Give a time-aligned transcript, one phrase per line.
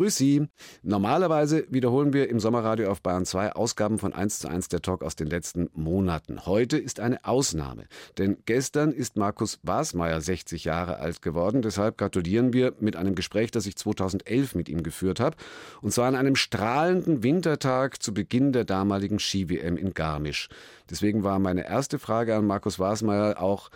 [0.00, 0.48] Grüß Sie.
[0.82, 5.02] Normalerweise wiederholen wir im Sommerradio auf Bayern 2 Ausgaben von 1 zu 1 der Talk
[5.02, 6.46] aus den letzten Monaten.
[6.46, 7.84] Heute ist eine Ausnahme,
[8.16, 11.60] denn gestern ist Markus Basmeier 60 Jahre alt geworden.
[11.60, 15.36] Deshalb gratulieren wir mit einem Gespräch, das ich 2011 mit ihm geführt habe.
[15.82, 20.48] Und zwar an einem strahlenden Wintertag zu Beginn der damaligen Ski-WM in Garmisch.
[20.88, 23.68] Deswegen war meine erste Frage an Markus Basmeier auch,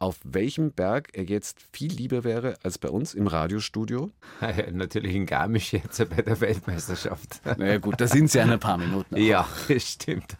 [0.00, 4.10] auf welchem Berg er jetzt viel lieber wäre als bei uns im Radiostudio?
[4.72, 7.42] Natürlich in Garmisch jetzt bei der Weltmeisterschaft.
[7.58, 9.14] Naja gut, da sind Sie ja ein paar Minuten.
[9.14, 9.18] Auch.
[9.18, 9.46] Ja,
[9.78, 10.36] stimmt.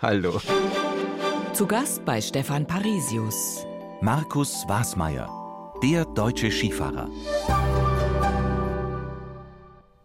[0.00, 0.40] Hallo.
[1.52, 3.66] Zu Gast bei Stefan Parisius.
[4.00, 5.28] Markus Wasmeier,
[5.82, 7.10] der deutsche Skifahrer.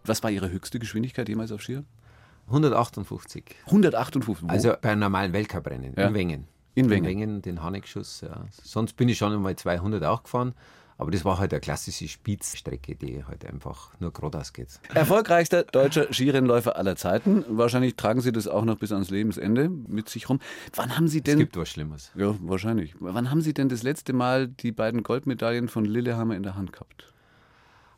[0.04, 1.84] Was war Ihre höchste Geschwindigkeit jemals auf Skier?
[2.48, 3.44] 158.
[3.66, 4.48] 158?
[4.48, 4.52] Wo?
[4.52, 6.08] Also bei einem normalen Weltcuprennen ja.
[6.08, 6.55] in Wengen.
[6.76, 7.04] In Wengen.
[7.04, 8.20] In Wengen, den Hanigschuss.
[8.20, 8.44] Ja.
[8.62, 10.54] Sonst bin ich schon einmal 200 auch gefahren.
[10.98, 14.80] Aber das war halt eine klassische Spitzstrecke, die halt einfach nur geradeaus geht.
[14.94, 17.44] Erfolgreichster deutscher Skirennläufer aller Zeiten.
[17.48, 20.40] Wahrscheinlich tragen Sie das auch noch bis ans Lebensende mit sich rum.
[20.74, 21.34] Wann haben Sie denn.
[21.34, 22.12] Es gibt was Schlimmes.
[22.14, 22.94] Ja, wahrscheinlich.
[22.98, 26.72] Wann haben Sie denn das letzte Mal die beiden Goldmedaillen von Lillehammer in der Hand
[26.72, 27.12] gehabt?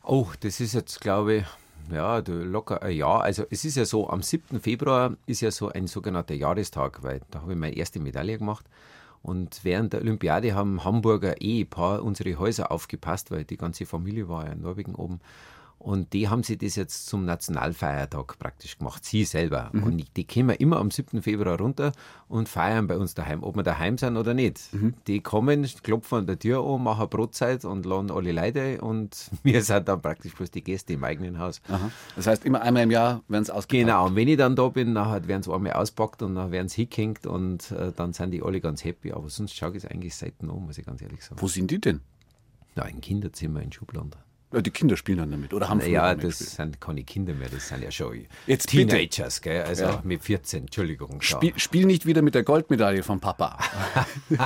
[0.03, 1.45] Oh, das ist jetzt, glaube ich,
[1.91, 3.21] ja, locker ein Jahr.
[3.21, 4.59] Also es ist ja so, am 7.
[4.59, 8.65] Februar ist ja so ein sogenannter Jahrestag, weil da habe ich meine erste Medaille gemacht.
[9.21, 14.45] Und während der Olympiade haben Hamburger Ehepaar unsere Häuser aufgepasst, weil die ganze Familie war
[14.45, 15.19] ja in Norwegen oben.
[15.79, 19.69] Und die haben sie das jetzt zum Nationalfeiertag praktisch gemacht, sie selber.
[19.71, 19.83] Mhm.
[19.83, 21.21] Und die kommen immer am 7.
[21.21, 21.93] Februar runter
[22.27, 24.73] und feiern bei uns daheim, ob wir daheim sind oder nicht.
[24.73, 24.93] Mhm.
[25.07, 29.63] Die kommen, klopfen an der Tür an, machen Brotzeit und laden alle Leute und wir
[29.63, 31.61] sind dann praktisch bloß die Gäste im eigenen Haus.
[31.69, 31.89] Aha.
[32.17, 33.87] Das heißt, immer einmal im Jahr werden es ausgepackt?
[33.87, 36.67] Genau, und wenn ich dann da bin, dann werden sie einmal auspackt und dann werden
[36.67, 39.13] sie hingehängt und äh, dann sind die alle ganz happy.
[39.13, 41.41] Aber sonst schaue ich es eigentlich selten an, muss ich ganz ehrlich sagen.
[41.41, 42.01] Wo sind die denn?
[42.75, 44.11] Ja, im Kinderzimmer in Schubladen.
[44.51, 47.83] Die Kinder spielen dann damit oder haben Ja, das sind keine Kinder mehr, das sind
[47.83, 49.61] ja schon Jetzt Teenagers, gell?
[49.63, 50.01] also ja.
[50.03, 51.21] mit 14, Entschuldigung.
[51.21, 53.59] Spiel, spiel, nicht wieder mit der Goldmedaille von Papa.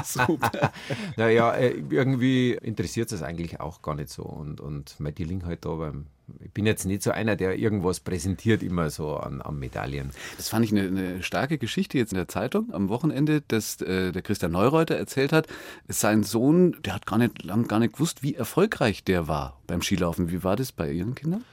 [1.15, 5.63] Naja, äh, irgendwie interessiert es eigentlich auch gar nicht so und, und die liegen halt
[5.65, 6.07] da beim
[6.43, 10.11] ich bin jetzt nicht so einer, der irgendwas präsentiert, immer so an, an Medaillen.
[10.37, 14.11] Das fand ich eine, eine, starke Geschichte jetzt in der Zeitung am Wochenende, dass äh,
[14.11, 15.47] der Christian Neureuter erzählt hat,
[15.87, 19.81] sein Sohn, der hat gar nicht lang gar nicht gewusst, wie erfolgreich der war beim
[19.81, 20.31] Skilaufen.
[20.31, 21.43] Wie war das bei Ihren Kindern?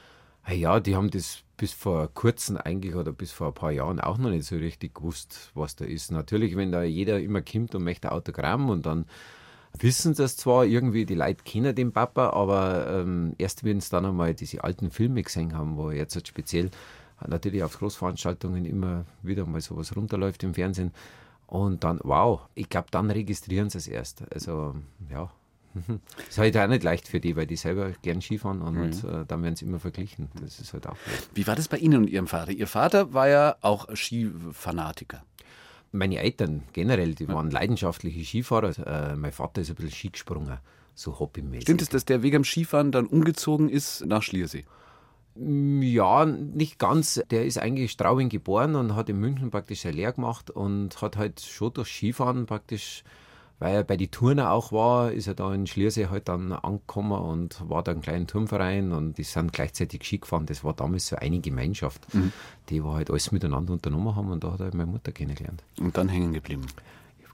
[0.49, 4.17] Ja, die haben das bis vor kurzem eigentlich oder bis vor ein paar Jahren auch
[4.17, 6.11] noch nicht so richtig gewusst, was da ist.
[6.11, 9.05] Natürlich, wenn da jeder immer kommt und möchte Autogramm und dann
[9.79, 14.05] wissen das zwar irgendwie, die Leute kennen den Papa, aber ähm, erst wenn sie dann
[14.05, 16.69] einmal diese alten Filme gesehen haben, wo jetzt halt speziell
[17.27, 20.91] natürlich auf Großveranstaltungen immer wieder mal sowas runterläuft im Fernsehen
[21.47, 24.23] und dann, wow, ich glaube, dann registrieren sie es erst.
[24.33, 24.75] Also,
[25.09, 25.29] ja.
[25.73, 29.09] Das ist halt auch nicht leicht für die, weil die selber gern Skifahren und mhm.
[29.09, 30.29] äh, dann werden sie immer verglichen.
[30.41, 30.97] Das ist halt auch.
[31.33, 32.51] Wie war das bei Ihnen und Ihrem Vater?
[32.51, 35.23] Ihr Vater war ja auch Skifanatiker
[35.91, 39.11] meine Eltern generell, die waren leidenschaftliche Skifahrer.
[39.11, 40.57] Äh, mein Vater ist ein bisschen Ski gesprungen,
[40.95, 41.63] so hobbymäßig.
[41.63, 44.65] Stimmt es, dass der wegen dem Skifahren dann umgezogen ist nach Schliersee?
[45.35, 47.21] Mm, ja, nicht ganz.
[47.29, 51.17] Der ist eigentlich Straubing geboren und hat in München praktisch eine Lehre gemacht und hat
[51.17, 53.03] halt schon durch Skifahren praktisch
[53.61, 57.11] weil er bei den Turner auch war, ist er da in Schliersee halt dann angekommen
[57.21, 60.47] und war da ein kleiner Turmverein und die sind gleichzeitig Ski gefahren.
[60.47, 62.33] Das war damals so eine Gemeinschaft, mhm.
[62.69, 65.63] die wir halt alles miteinander unternommen haben und da hat er meine Mutter kennengelernt.
[65.79, 66.65] Und dann hängen geblieben?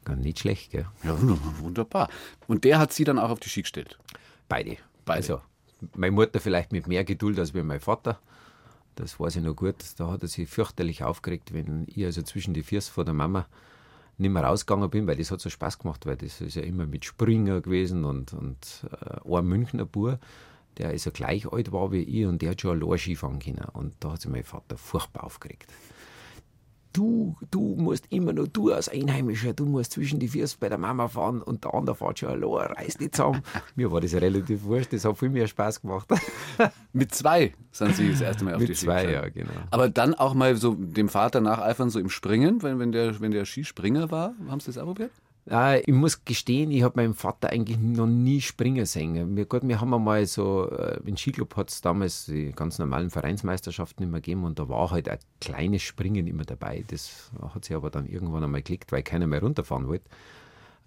[0.04, 0.86] Gar nicht schlecht, gell?
[1.04, 1.16] Ja,
[1.62, 2.10] wunderbar.
[2.46, 3.98] Und der hat sie dann auch auf die Ski gestellt?
[4.50, 4.76] Beide.
[5.06, 5.16] Beide.
[5.16, 5.42] Also,
[5.96, 8.20] meine Mutter vielleicht mit mehr Geduld als mein Vater.
[8.96, 9.76] Das weiß ich noch gut.
[9.96, 13.46] Da hat er sich fürchterlich aufgeregt, wenn ich also zwischen die Füße von der Mama
[14.18, 16.86] nicht mehr rausgegangen bin, weil das hat so Spaß gemacht, weil das ist ja immer
[16.86, 20.20] mit Springer gewesen und, und äh, ein Münchner Bub,
[20.78, 23.66] der also gleich alt war wie ich und der hat schon allein Skifahren können.
[23.74, 25.72] Und da hat sich mein Vater furchtbar aufgeregt
[26.98, 30.80] du, du musst immer nur du als Einheimischer, du musst zwischen die Füße bei der
[30.80, 33.44] Mama fahren und der andere fährt schon allein, reiß nicht zusammen.
[33.76, 36.10] Mir war das relativ wurscht, das hat viel mehr Spaß gemacht.
[36.94, 39.52] Mit zwei sind Sie das erste Mal auf Mit die Ski zwei, ja, genau.
[39.70, 43.32] Aber dann auch mal so dem Vater nacheifern, so im Springen, wenn, wenn, der, wenn
[43.32, 45.12] der Skispringer war, haben Sie das auch probiert?
[45.50, 49.38] Ja, ich muss gestehen, ich habe meinen Vater eigentlich noch nie springen sehen.
[49.38, 53.10] Wir, gut, wir haben einmal so, äh, im Skiclub hat es damals die ganz normalen
[53.10, 56.84] Vereinsmeisterschaften immer gegeben und da war halt ein kleines Springen immer dabei.
[56.88, 60.10] Das hat sich aber dann irgendwann einmal geklickt, weil keiner mehr runterfahren wollte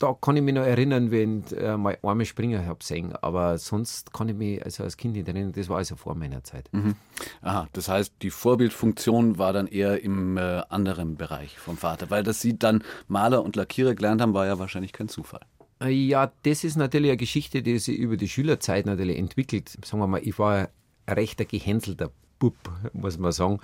[0.00, 3.58] da kann ich mich noch erinnern, wenn ich äh, mal einmal springen habe sehen, aber
[3.58, 6.68] sonst kann ich mich also als Kind nicht erinnern, das war also vor meiner Zeit.
[6.72, 6.96] Mhm.
[7.42, 12.22] Aha, das heißt, die Vorbildfunktion war dann eher im äh, anderen Bereich vom Vater, weil
[12.22, 15.42] dass Sie dann Maler und Lackierer gelernt haben, war ja wahrscheinlich kein Zufall.
[15.82, 19.76] Äh, ja, das ist natürlich eine Geschichte, die sich über die Schülerzeit natürlich entwickelt.
[19.84, 20.68] Sagen wir mal, ich war
[21.06, 22.56] ein rechter gehänselter Bub,
[22.94, 23.60] muss man sagen.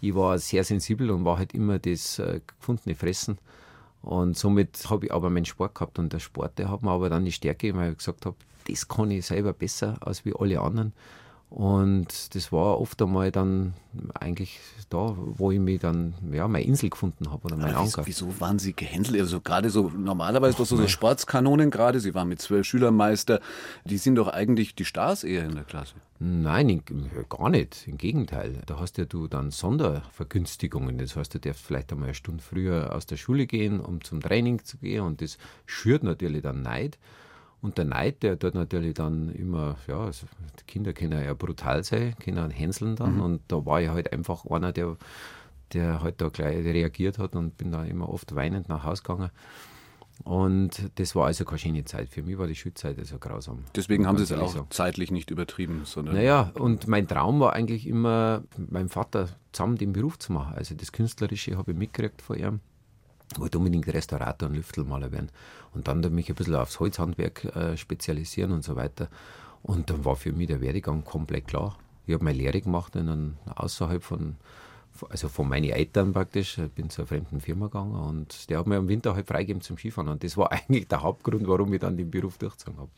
[0.00, 3.38] Ich war sehr sensibel und war halt immer das äh, gefundene Fressen.
[4.06, 7.10] Und somit habe ich aber meinen Sport gehabt und der Sport, der hat mir aber
[7.10, 8.36] dann die Stärke, weil ich gesagt habe,
[8.68, 10.92] das kann ich selber besser als wie alle anderen.
[11.48, 13.74] Und das war oft einmal dann
[14.14, 14.58] eigentlich
[14.90, 18.04] da, wo ich mich dann, ja, meine Insel gefunden habe oder mein Anker.
[18.04, 19.20] Wieso, wieso waren Sie gehänselt?
[19.20, 23.40] Also gerade so, normalerweise doch so, so Sportskanonen gerade, Sie waren mit zwölf Schülermeister,
[23.84, 25.94] die sind doch eigentlich die Stars eher in der Klasse.
[26.18, 26.82] Nein,
[27.28, 27.86] gar nicht.
[27.86, 28.62] Im Gegenteil.
[28.66, 30.98] Da hast ja du dann Sondervergünstigungen.
[30.98, 34.20] Das heißt, du darfst vielleicht einmal eine Stunde früher aus der Schule gehen, um zum
[34.20, 35.02] Training zu gehen.
[35.02, 36.98] Und das schürt natürlich dann Neid.
[37.62, 40.26] Und der Neid, der dort natürlich dann immer, ja, also
[40.60, 43.14] die Kinder können ja brutal sein, können hänseln dann.
[43.14, 43.20] Mhm.
[43.20, 44.96] Und da war ich halt einfach einer, der,
[45.72, 49.30] der halt da gleich reagiert hat und bin da immer oft weinend nach Hause gegangen.
[50.24, 52.08] Und das war also keine schöne Zeit.
[52.08, 53.64] Für mich war die Schulzeit also grausam.
[53.74, 54.66] Deswegen haben Sie es auch sagen.
[54.70, 56.14] zeitlich nicht übertrieben, sondern.
[56.14, 60.54] Naja, und mein Traum war eigentlich immer, meinem Vater zusammen den Beruf zu machen.
[60.56, 62.60] Also das Künstlerische habe ich mitgekriegt von ihm.
[63.36, 65.30] Wollte unbedingt Restaurator und Lüftelmaler werden.
[65.74, 69.08] Und dann mich ein bisschen aufs Holzhandwerk äh, spezialisieren und so weiter.
[69.62, 71.76] Und dann war für mich der Werdegang komplett klar.
[72.06, 74.36] Ich habe meine Lehre gemacht in einem, außerhalb von,
[75.08, 76.58] also von meinen Eltern praktisch.
[76.58, 79.60] Ich bin zu einer fremden Firma gegangen und der hat mir im Winter halt freigegeben
[79.60, 80.08] zum Skifahren.
[80.08, 82.90] Und das war eigentlich der Hauptgrund, warum ich dann den Beruf durchgezogen habe.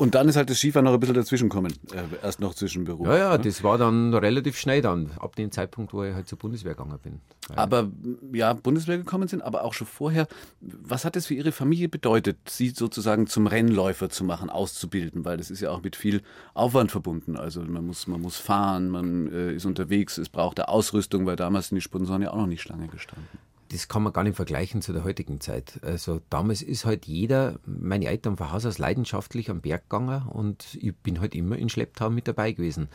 [0.00, 2.84] Und dann ist halt das Skifahren noch ein bisschen dazwischen gekommen, äh, erst noch zwischen
[2.84, 3.06] Beruf.
[3.06, 3.44] Ja, ja, ne?
[3.44, 6.98] das war dann relativ schnell dann, ab dem Zeitpunkt, wo ich halt zur Bundeswehr gegangen
[7.02, 7.20] bin.
[7.54, 7.90] Aber
[8.32, 10.26] ja, Bundeswehr gekommen sind, aber auch schon vorher.
[10.60, 15.26] Was hat es für Ihre Familie bedeutet, Sie sozusagen zum Rennläufer zu machen, auszubilden?
[15.26, 16.22] Weil das ist ja auch mit viel
[16.54, 17.36] Aufwand verbunden.
[17.36, 21.36] Also man muss, man muss fahren, man äh, ist unterwegs, es braucht eine Ausrüstung, weil
[21.36, 23.28] damals sind die Sponsoren ja auch noch nicht Schlange gestanden
[23.70, 25.78] das kann man gar nicht vergleichen zu der heutigen Zeit.
[25.82, 30.76] Also damals ist halt jeder, meine Eltern von Haus aus leidenschaftlich am Berg gegangen und
[30.80, 32.88] ich bin halt immer in Schlepptau mit dabei gewesen.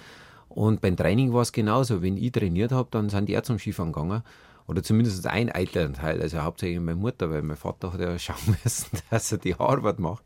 [0.50, 2.01] Und beim Training war es genauso.
[2.01, 4.24] Wenn ich trainiert habe, dann sind die auch zum Skifahren gegangen.
[4.68, 8.98] Oder zumindest ein Elternteil, also hauptsächlich meine Mutter, weil mein Vater hat ja schauen müssen,
[9.10, 10.24] dass er die Arbeit macht.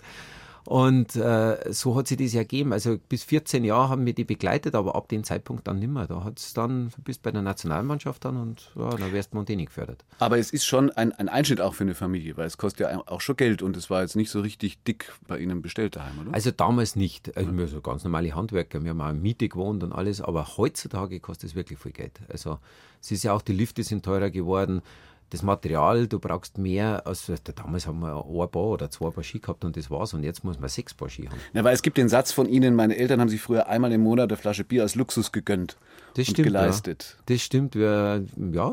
[0.69, 2.73] Und äh, so hat sich das ja gegeben.
[2.73, 6.05] Also bis 14 Jahre haben wir die begleitet, aber ab dem Zeitpunkt dann nicht mehr.
[6.05, 10.05] Da hat es dann, bis bei der Nationalmannschaft dann und ja, dann wärst Monteni gefördert.
[10.19, 13.01] Aber es ist schon ein, ein Einschnitt auch für eine Familie, weil es kostet ja
[13.07, 16.19] auch schon Geld und es war jetzt nicht so richtig dick bei Ihnen bestellt daheim,
[16.21, 16.35] oder?
[16.35, 17.35] Also damals nicht.
[17.35, 20.55] Also wir so ganz normale Handwerker, wir haben auch in Miete gewohnt und alles, aber
[20.57, 22.19] heutzutage kostet es wirklich viel Geld.
[22.29, 22.59] Also
[23.01, 24.83] es ist ja auch, die Lifte sind teurer geworden
[25.29, 29.39] das Material, du brauchst mehr als damals haben wir ein Paar oder zwei Paar Ski
[29.39, 31.39] gehabt und das war's und jetzt muss man sechs Paar Ski haben.
[31.53, 34.01] Ja, weil es gibt den Satz von Ihnen, meine Eltern haben sich früher einmal im
[34.01, 35.77] Monat eine Flasche Bier als Luxus gegönnt
[36.15, 37.15] das und stimmt, geleistet.
[37.17, 37.23] Ja.
[37.27, 38.19] Das stimmt, ja,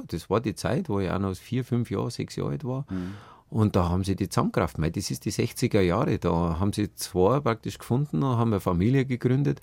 [0.09, 2.87] das war die Zeit, wo ich auch noch vier, fünf Jahre, sechs Jahre alt war.
[2.91, 3.15] Mhm.
[3.49, 4.77] Und da haben sie die zusammengekraft.
[4.79, 6.19] Das ist die 60er Jahre.
[6.19, 9.61] Da haben sie zwei praktisch gefunden und haben eine Familie gegründet.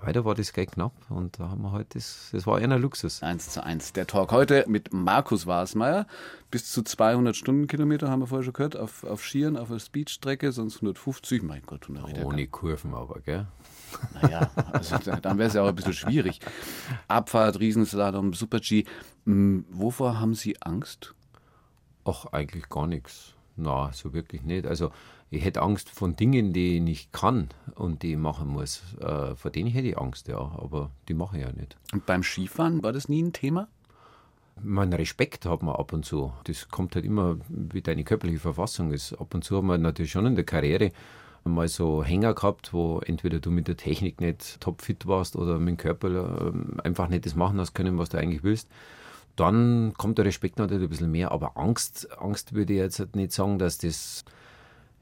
[0.00, 3.22] Weiter war das Geld knapp und da haben wir halt das, das war eher Luxus.
[3.22, 3.92] Eins zu eins.
[3.92, 6.06] Der Talk heute mit Markus Wasmeier.
[6.50, 10.52] Bis zu 200 Stundenkilometer haben wir vorher schon gehört, auf, auf Skiern, auf der Speedstrecke,
[10.52, 11.42] sonst 150.
[11.42, 13.46] Mein Gott, Ohne Kurven aber, gell?
[14.20, 16.40] Naja, also dann wäre es ja auch ein bisschen schwierig.
[17.08, 18.84] Abfahrt, Riesenslalom, Super-G.
[19.24, 21.14] Hm, wovor haben Sie Angst?
[22.04, 23.34] Ach, eigentlich gar nichts.
[23.56, 24.66] Na, so wirklich nicht.
[24.66, 24.90] Also
[25.34, 28.82] ich hätte Angst von Dingen, die ich nicht kann und die ich machen muss.
[29.00, 31.76] Äh, vor denen hätte ich Angst, ja, aber die mache ich ja nicht.
[31.92, 33.68] Und beim Skifahren war das nie ein Thema?
[34.62, 36.32] Mein Respekt hat man ab und zu.
[36.44, 39.12] Das kommt halt immer, wie deine körperliche Verfassung ist.
[39.14, 40.92] Ab und zu haben wir natürlich schon in der Karriere
[41.42, 45.68] mal so Hänger gehabt, wo entweder du mit der Technik nicht topfit warst oder mit
[45.68, 48.68] dem Körper ähm, einfach nicht das machen hast können, was du eigentlich willst.
[49.36, 53.32] Dann kommt der Respekt natürlich ein bisschen mehr, aber Angst, Angst würde ich jetzt nicht
[53.32, 54.24] sagen, dass das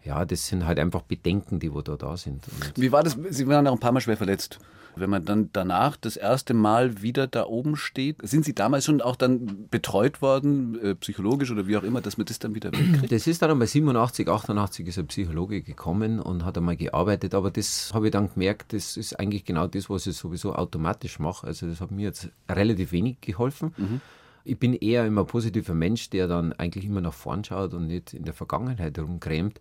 [0.05, 2.45] ja, das sind halt einfach Bedenken, die wo da, da sind.
[2.49, 3.17] Und Wie war das?
[3.31, 4.59] Sie waren auch ein paar Mal schwer verletzt.
[4.95, 9.01] Wenn man dann danach das erste Mal wieder da oben steht, sind Sie damals schon
[9.01, 12.73] auch dann betreut worden, äh, psychologisch oder wie auch immer, dass man das dann wieder
[12.73, 13.11] wegkriegt?
[13.11, 17.51] Das ist dann einmal 87, 88 ist ein Psychologe gekommen und hat einmal gearbeitet, aber
[17.51, 21.47] das habe ich dann gemerkt, das ist eigentlich genau das, was ich sowieso automatisch mache.
[21.47, 23.73] Also das hat mir jetzt relativ wenig geholfen.
[23.79, 24.01] Mhm.
[24.45, 27.87] Ich bin eher immer ein positiver Mensch, der dann eigentlich immer nach vorn schaut und
[27.87, 29.61] nicht in der Vergangenheit rumkrämt.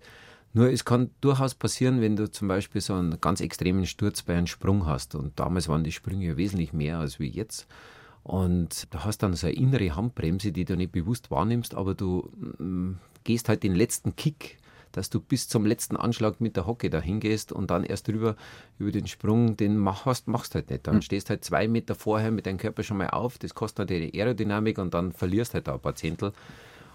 [0.54, 4.36] Nur es kann durchaus passieren, wenn du zum Beispiel so einen ganz extremen Sturz bei
[4.36, 5.16] einem Sprung hast.
[5.16, 7.68] Und damals waren die Sprünge wesentlich mehr als wie jetzt.
[8.24, 12.30] Und du hast dann so eine innere Handbremse, die du nicht bewusst wahrnimmst, aber du
[12.60, 12.94] mm,
[13.24, 14.58] gehst halt den letzten Kick,
[14.92, 18.36] dass du bis zum letzten Anschlag mit der Hocke dahin gehst und dann erst drüber
[18.78, 20.86] über den Sprung, den machst, machst halt nicht.
[20.86, 21.02] Dann mhm.
[21.02, 24.78] stehst halt zwei Meter vorher mit deinem Körper schon mal auf, das kostet natürlich Aerodynamik
[24.78, 26.34] und dann verlierst halt da ein paar Zehntel.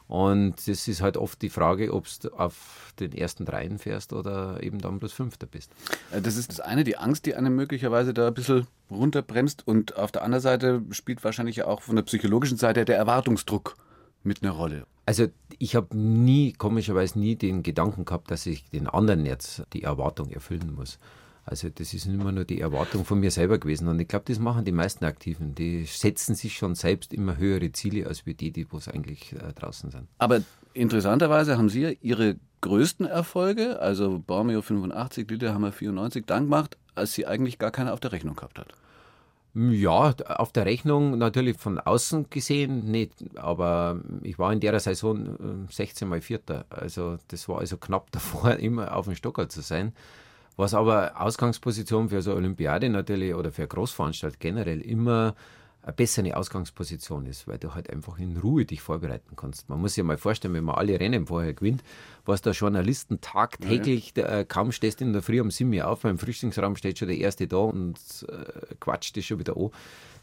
[0.08, 4.62] Und das ist halt oft die Frage, ob du auf den ersten dreien fährst oder
[4.62, 5.72] eben dann bloß Fünfter bist.
[6.12, 9.66] Äh, das ist das eine, die Angst, die einem möglicherweise da ein bisschen runterbremst.
[9.66, 13.76] Und auf der anderen Seite spielt wahrscheinlich auch von der psychologischen Seite der Erwartungsdruck
[14.22, 14.86] mit einer Rolle.
[15.06, 15.26] Also
[15.58, 20.30] ich habe nie, komischerweise nie den Gedanken gehabt, dass ich den anderen jetzt die Erwartung
[20.30, 20.98] erfüllen muss.
[21.46, 23.86] Also das ist immer nur die Erwartung von mir selber gewesen.
[23.86, 25.54] Und ich glaube, das machen die meisten Aktiven.
[25.54, 29.32] Die setzen sich schon selbst immer höhere Ziele als wir die, die wo es eigentlich
[29.32, 30.08] äh, draußen sind.
[30.18, 30.42] Aber
[30.74, 37.14] interessanterweise haben Sie ja Ihre größten Erfolge, also Bormeo 85, Lillehammer 94, dann gemacht, als
[37.14, 38.74] sie eigentlich gar keine auf der Rechnung gehabt hat.
[39.54, 45.66] Ja, auf der Rechnung natürlich von außen gesehen nicht, aber ich war in der Saison
[45.70, 46.66] 16 äh, mal Vierter.
[46.68, 49.94] Also das war also knapp davor, immer auf dem Stocker zu sein.
[50.56, 55.34] Was aber Ausgangsposition für so eine Olympiade natürlich oder für eine Großveranstaltung generell immer
[55.82, 59.68] eine bessere Ausgangsposition ist, weil du halt einfach in Ruhe dich vorbereiten kannst.
[59.68, 61.84] Man muss sich mal vorstellen, wenn man alle Rennen vorher gewinnt,
[62.24, 64.44] was da Journalisten tagtäglich, ja, ja.
[64.44, 67.46] kaum stehst in der Früh um 7 Uhr auf, beim Frühstücksraum steht schon der Erste
[67.46, 67.98] da und
[68.28, 69.70] äh, quatscht dich schon wieder an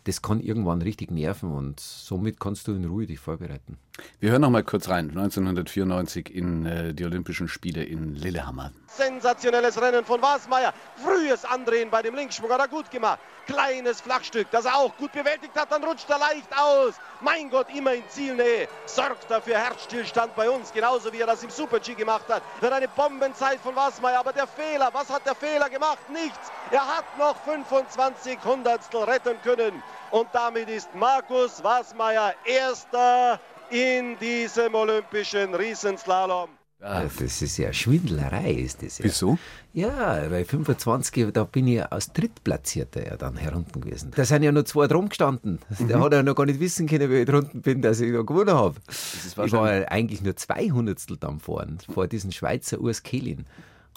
[0.05, 3.77] das kann irgendwann richtig nerven und somit kannst du in Ruhe dich vorbereiten.
[4.19, 5.09] Wir hören noch mal kurz rein.
[5.09, 8.71] 1994 in äh, die Olympischen Spiele in Lillehammer.
[8.87, 10.73] Sensationelles Rennen von Wasmeier.
[11.03, 13.19] Frühes Andrehen bei dem Linksschwung hat er gut gemacht.
[13.45, 16.95] Kleines Flachstück, das er auch gut bewältigt hat, dann rutscht er leicht aus.
[17.21, 18.67] Mein Gott, immer in Zielnähe.
[18.85, 22.41] Sorgt dafür Herzstillstand bei uns, genauso wie er das im Super-G gemacht hat.
[22.59, 24.19] Für eine Bombenzeit von Wasmeier.
[24.19, 26.09] Aber der Fehler, was hat der Fehler gemacht?
[26.09, 26.51] Nichts.
[26.71, 29.83] Er hat noch 25 Hundertstel retten können.
[30.13, 33.39] Und damit ist Markus Wasmeier Erster
[33.71, 36.49] in diesem olympischen Riesenslalom.
[36.79, 39.05] Ja, das ist ja Schwindelerei, ist das ja.
[39.05, 39.39] Wieso?
[39.73, 44.11] Ja, weil 25, da bin ich als Drittplatzierter ja dann herunten gewesen.
[44.15, 45.57] Da sind ja nur zwei drum gestanden.
[45.79, 45.87] Mhm.
[45.87, 48.23] Der hat ja noch gar nicht wissen können, wie ich drunten bin, dass ich noch
[48.23, 48.75] gewonnen habe.
[48.87, 53.47] Ich war eigentlich nur zwei Hundertstel dann vorn, vor diesem Schweizer Urs Kehlin.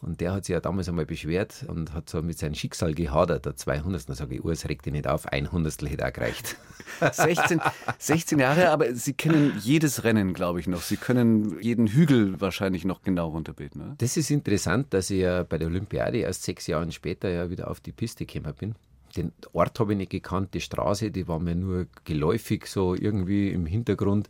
[0.02, 3.46] Und der hat sich ja damals einmal beschwert und hat so mit seinem Schicksal gehadert,
[3.46, 4.08] der 200.
[4.08, 6.56] Da sage ich, Urs, reg dich nicht auf, ein Hundertstel hätte auch gereicht.
[7.12, 7.60] 16,
[7.98, 10.82] 16 Jahre, aber Sie kennen jedes Rennen, glaube ich, noch.
[10.82, 13.80] Sie können jeden Hügel wahrscheinlich noch genau runterbeten.
[13.80, 13.94] Oder?
[13.98, 17.70] Das ist interessant, dass ich ja bei der Olympiade erst sechs Jahre später ja wieder
[17.70, 18.74] auf die Piste gekommen bin.
[19.16, 23.48] Den Ort habe ich nicht gekannt, die Straße, die war mir nur geläufig, so irgendwie
[23.50, 24.28] im Hintergrund.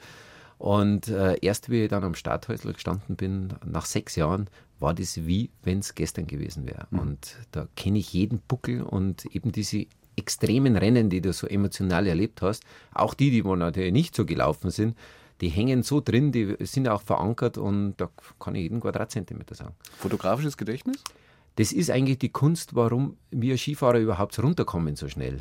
[0.58, 4.48] Und äh, erst wie ich dann am Starthäusl gestanden bin, nach sechs Jahren,
[4.78, 6.86] war das wie wenn es gestern gewesen wäre.
[6.90, 6.98] Mhm.
[6.98, 9.86] Und da kenne ich jeden Buckel und eben diese
[10.16, 14.70] extremen Rennen, die du so emotional erlebt hast, auch die, die natürlich nicht so gelaufen
[14.70, 14.96] sind,
[15.42, 18.08] die hängen so drin, die sind auch verankert und da
[18.40, 19.74] kann ich jeden Quadratzentimeter sagen.
[19.98, 21.02] Fotografisches Gedächtnis?
[21.56, 25.40] Das ist eigentlich die Kunst, warum wir Skifahrer überhaupt runterkommen so schnell.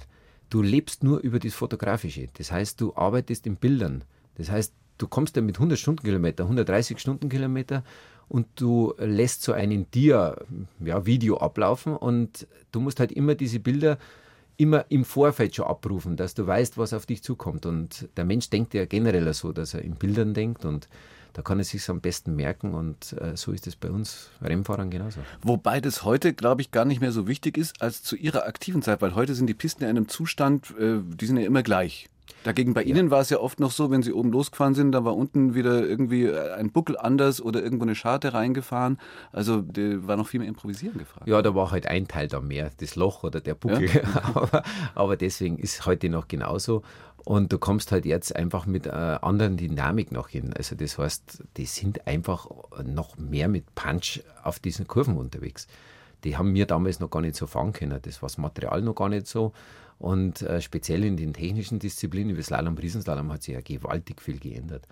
[0.50, 2.28] Du lebst nur über das Fotografische.
[2.34, 4.04] Das heißt, du arbeitest in Bildern.
[4.36, 7.84] Das heißt, du kommst ja mit 100 Stundenkilometer, 130 Stundenkilometer
[8.28, 10.38] und du lässt so einen Dia,
[10.80, 13.98] ja, Video ablaufen und du musst halt immer diese Bilder
[14.58, 17.66] immer im Vorfeld schon abrufen, dass du weißt, was auf dich zukommt.
[17.66, 20.88] Und der Mensch denkt ja generell so, dass er in Bildern denkt und
[21.34, 24.90] da kann er sich am besten merken und äh, so ist es bei uns Rennfahrern
[24.90, 25.20] genauso.
[25.42, 28.82] Wobei das heute, glaube ich, gar nicht mehr so wichtig ist als zu ihrer aktiven
[28.82, 32.08] Zeit, weil heute sind die Pisten in einem Zustand, äh, die sind ja immer gleich.
[32.44, 32.90] Dagegen bei ja.
[32.90, 35.56] Ihnen war es ja oft noch so, wenn Sie oben losgefahren sind, da war unten
[35.56, 39.00] wieder irgendwie ein Buckel anders oder irgendwo eine Scharte reingefahren.
[39.32, 41.28] Also da war noch viel mehr Improvisieren gefragt.
[41.28, 43.90] Ja, da war halt ein Teil da mehr, das Loch oder der Buckel.
[43.90, 44.02] Ja.
[44.36, 44.64] aber,
[44.94, 46.84] aber, deswegen ist heute noch genauso.
[47.24, 50.54] Und du kommst halt jetzt einfach mit einer anderen Dynamik noch hin.
[50.56, 52.48] Also das heißt, die sind einfach
[52.84, 55.68] noch mehr mit Punch auf diesen Kurven unterwegs.
[56.24, 58.00] Die haben mir damals noch gar nicht so fahren können.
[58.02, 59.54] Das war das Material noch gar nicht so.
[59.98, 64.40] Und äh, speziell in den technischen Disziplinen wie Slalom, Riesenslalom hat sich ja gewaltig viel
[64.40, 64.88] geändert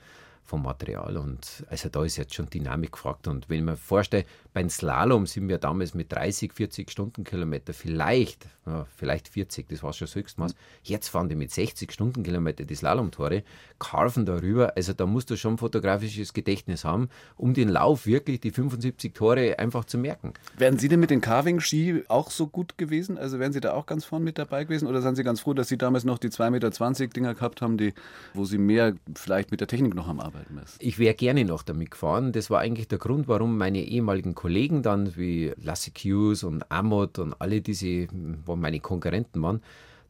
[0.45, 1.17] vom Material.
[1.17, 3.27] Und also da ist jetzt schon Dynamik gefragt.
[3.27, 8.45] Und wenn ich mir vorstelle, beim Slalom sind wir damals mit 30, 40 Stundenkilometer, vielleicht,
[8.65, 10.55] ja, vielleicht 40, das war schon das Höchstmaß.
[10.83, 13.43] Jetzt fahren die mit 60 Stundenkilometer die Slalomtore,
[13.79, 14.75] carven darüber.
[14.75, 19.57] Also da musst du schon fotografisches Gedächtnis haben, um den Lauf wirklich, die 75 Tore
[19.59, 20.33] einfach zu merken.
[20.57, 23.17] Wären Sie denn mit den Carving-Ski auch so gut gewesen?
[23.17, 24.87] Also wären Sie da auch ganz vorne mit dabei gewesen?
[24.87, 27.77] Oder sind Sie ganz froh, dass Sie damals noch die 2,20 Meter Dinger gehabt haben,
[27.77, 27.93] die,
[28.33, 30.77] wo Sie mehr vielleicht mit der Technik noch am Arbeiten müssen?
[30.79, 32.31] Ich wäre gerne noch damit gefahren.
[32.31, 37.19] Das war eigentlich der Grund, warum meine ehemaligen Kollegen dann wie Lassie Hughes und Amott
[37.19, 38.07] und alle diese,
[38.45, 39.61] wo meine Konkurrenten waren,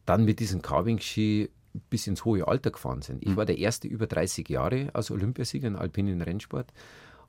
[0.06, 1.50] dann mit diesen Carving-Ski
[1.90, 3.22] bis ins hohe Alter gefahren sind.
[3.22, 3.36] Ich mhm.
[3.36, 6.72] war der erste über 30 Jahre als Olympiasieger im alpinen Rennsport.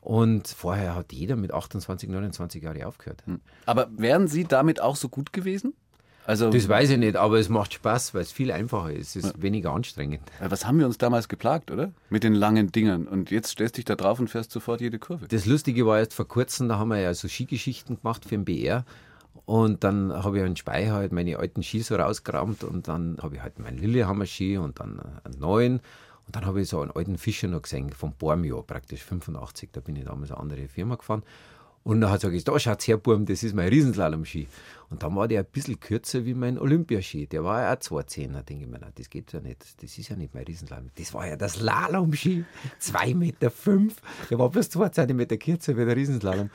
[0.01, 3.23] Und vorher hat jeder mit 28, 29 Jahren aufgehört.
[3.25, 3.41] Mhm.
[3.65, 5.73] Aber wären Sie damit auch so gut gewesen?
[6.25, 9.15] Also, Das weiß ich nicht, aber es macht Spaß, weil es viel einfacher ist.
[9.15, 10.21] Es ist weniger anstrengend.
[10.41, 11.91] Ja, was haben wir uns damals geplagt, oder?
[12.09, 13.07] Mit den langen Dingern.
[13.07, 15.27] Und jetzt stellst dich da drauf und fährst sofort jede Kurve.
[15.27, 18.45] Das Lustige war erst vor kurzem, da haben wir ja so Skigeschichten gemacht für den
[18.45, 18.85] BR.
[19.45, 23.35] Und dann habe ich einen Speicher halt meine alten Ski so rausgerammt und dann habe
[23.35, 25.81] ich halt meinen Lillehammer-Ski und dann einen neuen.
[26.25, 29.69] Und dann habe ich so einen alten Fischer noch gesehen, vom Bormio praktisch, 85.
[29.71, 31.21] Da bin ich damals eine andere Firma gefahren.
[31.85, 34.47] Und dann hat er gesagt, da schaut's her, Burm, das ist mein Riesenslalom-Ski.
[34.89, 37.27] Und dann war der ein bisschen kürzer wie mein Olympiaski.
[37.27, 38.33] Der war ja auch 2,10.
[38.33, 39.83] Da denke ich mir, na, das geht ja nicht.
[39.83, 40.89] Das ist ja nicht mein Riesenslalom.
[40.95, 42.43] Das war ja der Slalom-Ski.
[42.81, 43.51] 2,5 Meter.
[43.51, 43.97] Fünf.
[44.31, 46.49] Der war bloß 2 Zentimeter kürzer wie der Riesenslalom.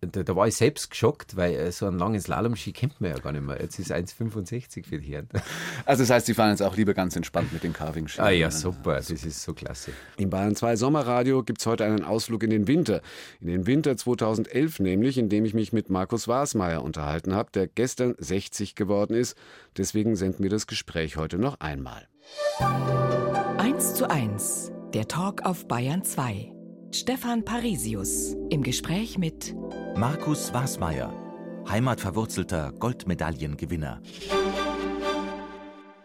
[0.00, 3.18] Da, da war ich selbst geschockt, weil äh, so einen langen Slalom-Ski kennt man ja
[3.18, 3.60] gar nicht mehr.
[3.60, 5.28] Jetzt ist 1,65 für die Herren.
[5.86, 8.20] Also das heißt, Sie fahren jetzt auch lieber ganz entspannt mit den Carving-Ski.
[8.20, 8.94] Ah ja, super.
[8.94, 9.92] Das ist so klasse.
[10.16, 13.02] Im Bayern 2 Sommerradio gibt es heute einen Ausflug in den Winter.
[13.40, 17.66] In den Winter 2011 nämlich, in dem ich mich mit Markus Wasmeier unterhalten habe, der
[17.66, 19.36] gestern 60 geworden ist.
[19.76, 22.08] Deswegen senden wir das Gespräch heute noch einmal.
[23.58, 26.53] 1 zu 1, der Talk auf Bayern 2.
[26.94, 29.52] Stefan Parisius im Gespräch mit
[29.96, 31.12] Markus Wasmeier,
[31.68, 34.00] heimatverwurzelter Goldmedaillengewinner.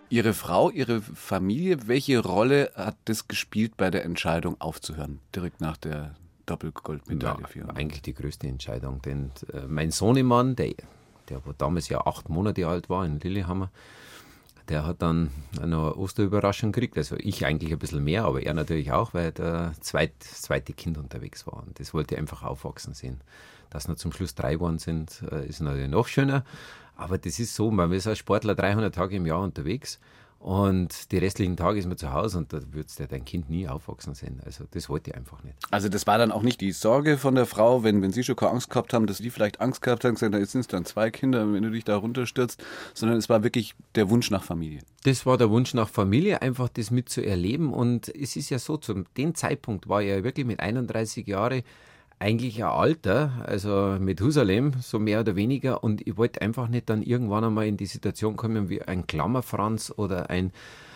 [0.10, 5.19] Ihre Frau, Ihre Familie, welche Rolle hat das gespielt bei der Entscheidung aufzuhören?
[5.36, 6.15] Direkt nach der
[6.48, 7.46] Doppelgoldmedaille.
[7.48, 9.00] für Ja, eigentlich die größte Entscheidung.
[9.03, 10.74] Denn äh, mein Sohnemann, der,
[11.29, 13.69] der damals ja acht Monate alt war in Lillehammer,
[14.69, 16.97] der hat dann eine Osterüberraschung gekriegt.
[16.97, 20.73] Also ich eigentlich ein bisschen mehr, aber er natürlich auch, weil der zweit, das zweite
[20.73, 21.63] Kind unterwegs war.
[21.65, 23.21] Und das wollte ich einfach aufwachsen sehen.
[23.69, 26.43] Dass noch zum Schluss drei geworden sind, äh, ist natürlich noch schöner.
[26.95, 29.99] Aber das ist so, man ist als Sportler 300 Tage im Jahr unterwegs.
[30.39, 33.67] Und die restlichen Tage ist man zu Hause und da würdest du dein Kind nie
[33.67, 34.39] aufwachsen sehen.
[34.46, 35.55] Also das wollte ich einfach nicht.
[35.69, 38.38] Also das war dann auch nicht die Sorge von der Frau, wenn, wenn Sie schon
[38.38, 40.86] keine Angst gehabt haben, dass die vielleicht Angst gehabt haben, gesagt, jetzt sind es dann
[40.86, 44.79] zwei Kinder, wenn du dich da runterstürzt, sondern es war wirklich der Wunsch nach Familie.
[45.03, 47.74] Das war der Wunsch nach Familie, einfach das mitzuerleben.
[47.74, 51.63] Und es ist ja so, zu dem Zeitpunkt war ich ja wirklich mit 31 Jahren
[52.19, 55.83] eigentlich ein Alter, also mit Husalem, so mehr oder weniger.
[55.83, 59.93] Und ich wollte einfach nicht dann irgendwann einmal in die Situation kommen wie ein Klammerfranz
[59.95, 60.51] oder ein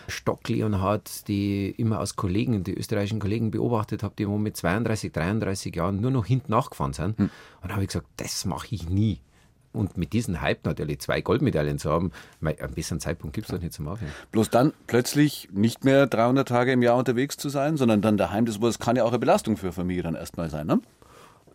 [0.06, 5.12] Stock Leonhard, die immer aus Kollegen, die österreichischen Kollegen beobachtet habe, die wo mit 32,
[5.12, 7.18] 33 Jahren nur noch hinten nachgefahren sind.
[7.18, 7.30] Und
[7.62, 9.20] da habe ich gesagt, das mache ich nie.
[9.72, 13.54] Und mit diesem Hype natürlich zwei Goldmedaillen zu haben, mei, einen besseren Zeitpunkt gibt es
[13.54, 14.12] doch nicht zum Aufhören.
[14.30, 18.46] Bloß dann plötzlich nicht mehr 300 Tage im Jahr unterwegs zu sein, sondern dann daheim,
[18.46, 20.80] das, das kann ja auch eine Belastung für Familie dann erstmal sein, ne?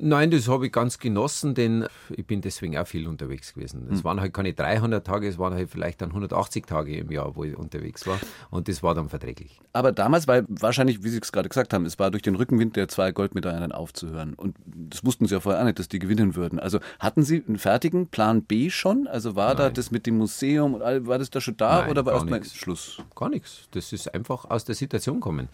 [0.01, 3.85] Nein, das habe ich ganz genossen, denn ich bin deswegen auch viel unterwegs gewesen.
[3.91, 7.35] Es waren halt keine 300 Tage, es waren halt vielleicht dann 180 Tage im Jahr,
[7.35, 8.17] wo ich unterwegs war.
[8.49, 9.59] Und das war dann verträglich.
[9.73, 12.77] Aber damals, weil wahrscheinlich, wie Sie es gerade gesagt haben, es war durch den Rückenwind
[12.77, 14.35] der zwei Goldmedaillen aufzuhören.
[14.35, 16.59] Und das wussten Sie ja vorher auch nicht, dass die gewinnen würden.
[16.59, 19.05] Also hatten Sie einen fertigen Plan B schon?
[19.05, 19.73] Also war da Nein.
[19.73, 22.21] das mit dem Museum und all, war das da schon da Nein, oder war gar
[22.21, 22.55] erstmal nichts.
[22.55, 23.01] Schluss?
[23.15, 23.67] Gar nichts.
[23.71, 25.49] Das ist einfach aus der Situation kommen.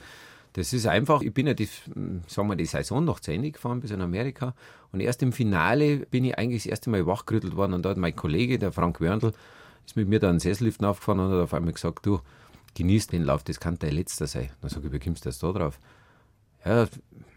[0.56, 1.68] Das ist einfach, ich bin ja die,
[2.28, 4.56] sagen wir, die Saison noch zu Ende gefahren bis in Amerika
[4.94, 7.98] und erst im Finale bin ich eigentlich das erste Mal wachgerüttelt worden und da hat
[7.98, 9.34] mein Kollege, der Frank Wörndl,
[9.86, 12.22] ist mit mir da einen Sesselliften aufgefahren und hat auf einmal gesagt, du,
[12.76, 14.50] genieß den Lauf, das kann dein letzter sein.
[14.62, 15.78] Dann sage ich, wie kommst du jetzt da drauf?
[16.64, 16.88] Ja,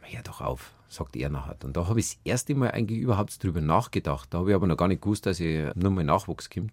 [0.02, 1.56] hör doch auf, sagt er nachher.
[1.64, 4.32] Und da habe ich das erste Mal eigentlich überhaupt drüber nachgedacht.
[4.32, 6.72] Da habe ich aber noch gar nicht gewusst, dass ich nur mal Nachwuchs kommt.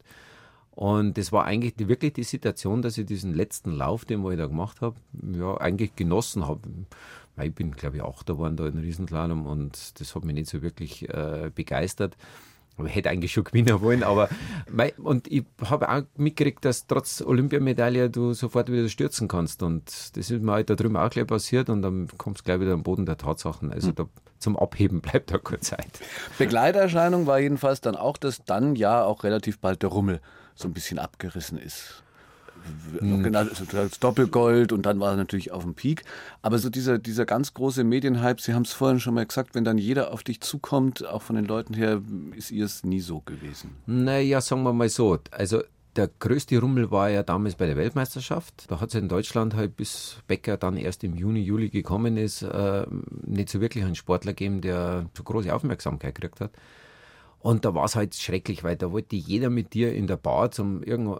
[0.75, 4.37] Und das war eigentlich die, wirklich die Situation, dass ich diesen letzten Lauf, den ich
[4.37, 4.97] da gemacht habe,
[5.31, 6.61] ja, eigentlich genossen habe.
[7.41, 10.61] Ich bin, glaube ich, Achter geworden da in Riesenslalom und das hat mich nicht so
[10.61, 12.17] wirklich äh, begeistert.
[12.77, 14.27] Aber ich hätte eigentlich schon gewinnen wollen, aber
[14.69, 19.63] mei, und ich habe auch mitgekriegt, dass trotz Olympiamedaille du sofort wieder stürzen kannst.
[19.63, 19.85] Und
[20.17, 22.73] das ist mir halt da drüben auch gleich passiert und dann kommst du gleich wieder
[22.73, 23.71] am Boden der Tatsachen.
[23.71, 24.07] Also da,
[24.39, 25.87] zum Abheben bleibt da keine Zeit.
[26.37, 30.19] Begleiterscheinung war jedenfalls dann auch, dass dann ja auch relativ bald der Rummel
[30.55, 32.03] so ein bisschen abgerissen ist.
[32.99, 33.23] Hm.
[33.23, 36.03] Genau, also das Doppelgold und dann war er natürlich auf dem Peak.
[36.41, 39.63] Aber so dieser, dieser ganz große Medienhype, Sie haben es vorhin schon mal gesagt, wenn
[39.63, 42.01] dann jeder auf dich zukommt, auch von den Leuten her,
[42.35, 43.71] ist ihr es nie so gewesen.
[43.85, 45.19] Naja, sagen wir mal so.
[45.31, 45.61] Also
[45.95, 48.65] der größte Rummel war ja damals bei der Weltmeisterschaft.
[48.69, 52.41] Da hat es in Deutschland halt bis Becker dann erst im Juni, Juli gekommen ist,
[52.41, 52.85] äh,
[53.25, 56.51] nicht so wirklich einen Sportler gegeben, der so große Aufmerksamkeit gekriegt hat.
[57.45, 60.49] Und da war es halt schrecklich, weil da wollte jeder mit dir in der Bar
[60.49, 61.19] zum irgendwo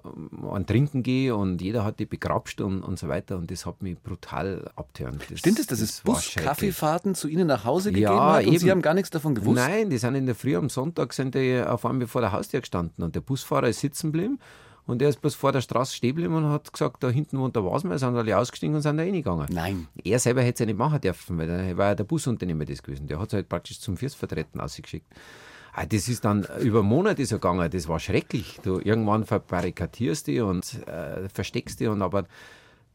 [0.49, 3.37] an Trinken gehen und jeder hat dich begrapscht und, und so weiter.
[3.37, 5.19] Und das hat mich brutal abtören.
[5.29, 6.47] Das, Stimmt es, dass es war Bus, schrecklich.
[6.47, 8.57] Kaffeefahrten zu Ihnen nach Hause Ja, gegeben hat und eben.
[8.57, 9.57] Sie haben gar nichts davon gewusst?
[9.57, 12.61] Nein, die sind in der Früh am Sonntag sind die auf einmal vor der Haustür
[12.61, 14.39] gestanden und der Busfahrer ist sitzen geblieben
[14.87, 17.55] und der ist bloß vor der Straße stehen geblieben und hat gesagt, da hinten wohnt
[17.55, 19.45] der Wasmeier, sind alle ausgestiegen und sind da reingegangen.
[19.51, 19.87] Nein.
[20.03, 22.81] Er selber hätte es ja nicht machen dürfen, weil er war ja der Busunternehmer das
[22.81, 23.05] gewesen.
[23.05, 25.13] Der hat es halt praktisch zum Fürstvertreten ausgeschickt.
[25.77, 28.59] Ah, das ist dann über Monate so gegangen, das war schrecklich.
[28.63, 32.25] Du irgendwann verbarrikadierst dich und äh, versteckst dich und aber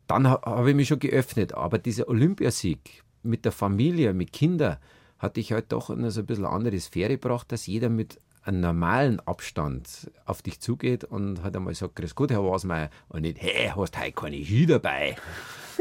[0.07, 1.53] dann habe ich mich schon geöffnet.
[1.53, 4.79] Aber dieser Olympiasieg mit der Familie, mit Kindern,
[5.19, 8.61] hatte ich halt doch in so ein bisschen andere Sphäre gebracht, dass jeder mit einem
[8.61, 13.37] normalen Abstand auf dich zugeht und hat einmal sagt, grüß Gott, Herr Wasmeier, und nicht,
[13.41, 15.17] hey, hast heute keine Ski dabei.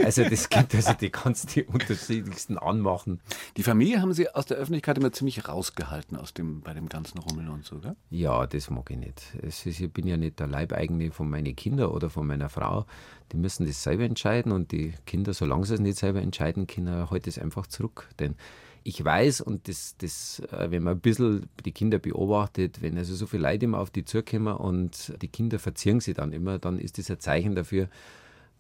[0.04, 3.20] Also das gibt also die kannst die unterschiedlichsten anmachen.
[3.58, 7.20] Die Familie haben Sie aus der Öffentlichkeit immer ziemlich rausgehalten aus dem, bei dem ganzen
[7.20, 7.96] Rummel und so, gell?
[8.10, 9.36] Ja, das mag ich nicht.
[9.42, 12.86] Ist, ich bin ja nicht der Leibeigene von meinen Kindern oder von meiner Frau.
[13.32, 17.10] Die müssen das selber entscheiden und die Kinder, solange sie es nicht selber entscheiden können,
[17.10, 18.10] heute es einfach zurück.
[18.20, 18.36] Denn
[18.84, 23.14] ich weiß, und das, das, äh, wenn man ein bisschen die Kinder beobachtet, wenn also
[23.16, 26.80] so viele Leute immer auf die zukommen und die Kinder verzieren sie dann immer, dann
[26.80, 27.90] ist das ein Zeichen dafür,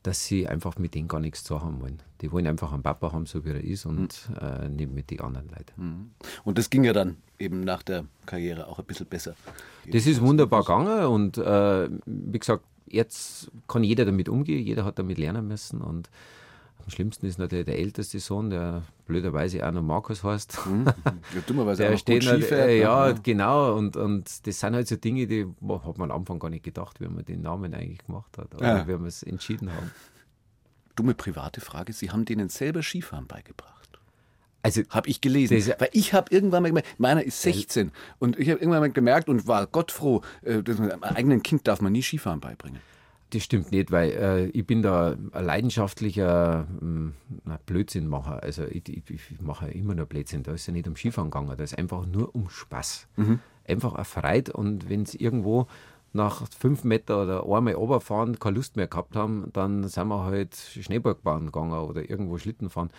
[0.04, 2.02] dass sie einfach mit denen gar nichts zu haben wollen.
[2.22, 4.36] Die wollen einfach einen Papa haben, so wie er ist und mhm.
[4.42, 5.74] äh, nicht mit den anderen Leuten.
[5.76, 6.12] Mhm.
[6.44, 9.36] Und das ging ja dann eben nach der Karriere auch ein bisschen besser.
[9.92, 15.00] Das ist wunderbar gegangen und äh, wie gesagt, jetzt kann jeder damit umgehen, jeder hat
[15.00, 16.10] damit lernen müssen und
[16.84, 20.66] am schlimmsten ist natürlich der älteste Sohn, der blöderweise auch noch Markus heißt.
[20.66, 20.86] Mhm.
[20.86, 23.76] Ja, dummerweise der auch steht gut Skifährt, äh, ja, ja, genau.
[23.76, 27.00] Und, und das sind halt so Dinge, die hat man am Anfang gar nicht gedacht,
[27.00, 28.56] wie man den Namen eigentlich gemacht hat.
[28.56, 28.88] Oder ja.
[28.88, 29.92] wie wir es entschieden haben.
[30.96, 31.94] Dumme private Frage.
[31.94, 33.80] Sie haben denen selber Skifahren beigebracht.
[34.62, 38.50] Also habe ich gelesen, weil ich habe irgendwann mal gemerkt, meiner ist 16 und ich
[38.50, 42.04] habe irgendwann mal gemerkt und war Gott froh, äh, einem eigenen Kind darf man nie
[42.04, 42.82] Skifahren beibringen.
[43.32, 48.42] Das stimmt nicht, weil äh, ich bin da ein leidenschaftlicher äh, Blödsinnmacher.
[48.42, 50.42] Also ich, ich, ich, mache immer nur Blödsinn.
[50.44, 53.08] Da ist ja nicht um Skifahren gegangen, da ist einfach nur um Spaß.
[53.18, 53.40] Mhm.
[53.68, 55.68] Einfach eine Freude und wenn es irgendwo
[56.12, 60.56] nach fünf Meter oder einmal runterfahren keine Lust mehr gehabt haben, dann sind wir halt
[60.56, 62.90] Schneebergbahn gegangen oder irgendwo Schlitten fahren.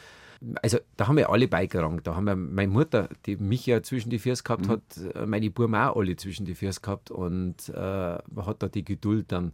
[0.62, 2.06] Also da haben wir alle beigerannt.
[2.06, 4.70] Da haben wir meine Mutter, die mich ja zwischen die Füße gehabt mhm.
[4.70, 4.82] hat,
[5.14, 9.32] äh, meine Buben auch alle zwischen die Füße gehabt und äh, hat da die Geduld
[9.32, 9.52] dann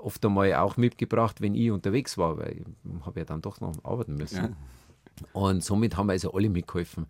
[0.00, 3.72] oft einmal auch mitgebracht, wenn ich unterwegs war, weil ich habe ja dann doch noch
[3.84, 4.36] arbeiten müssen.
[4.36, 4.50] Ja.
[5.32, 7.06] Und somit haben also alle mitgeholfen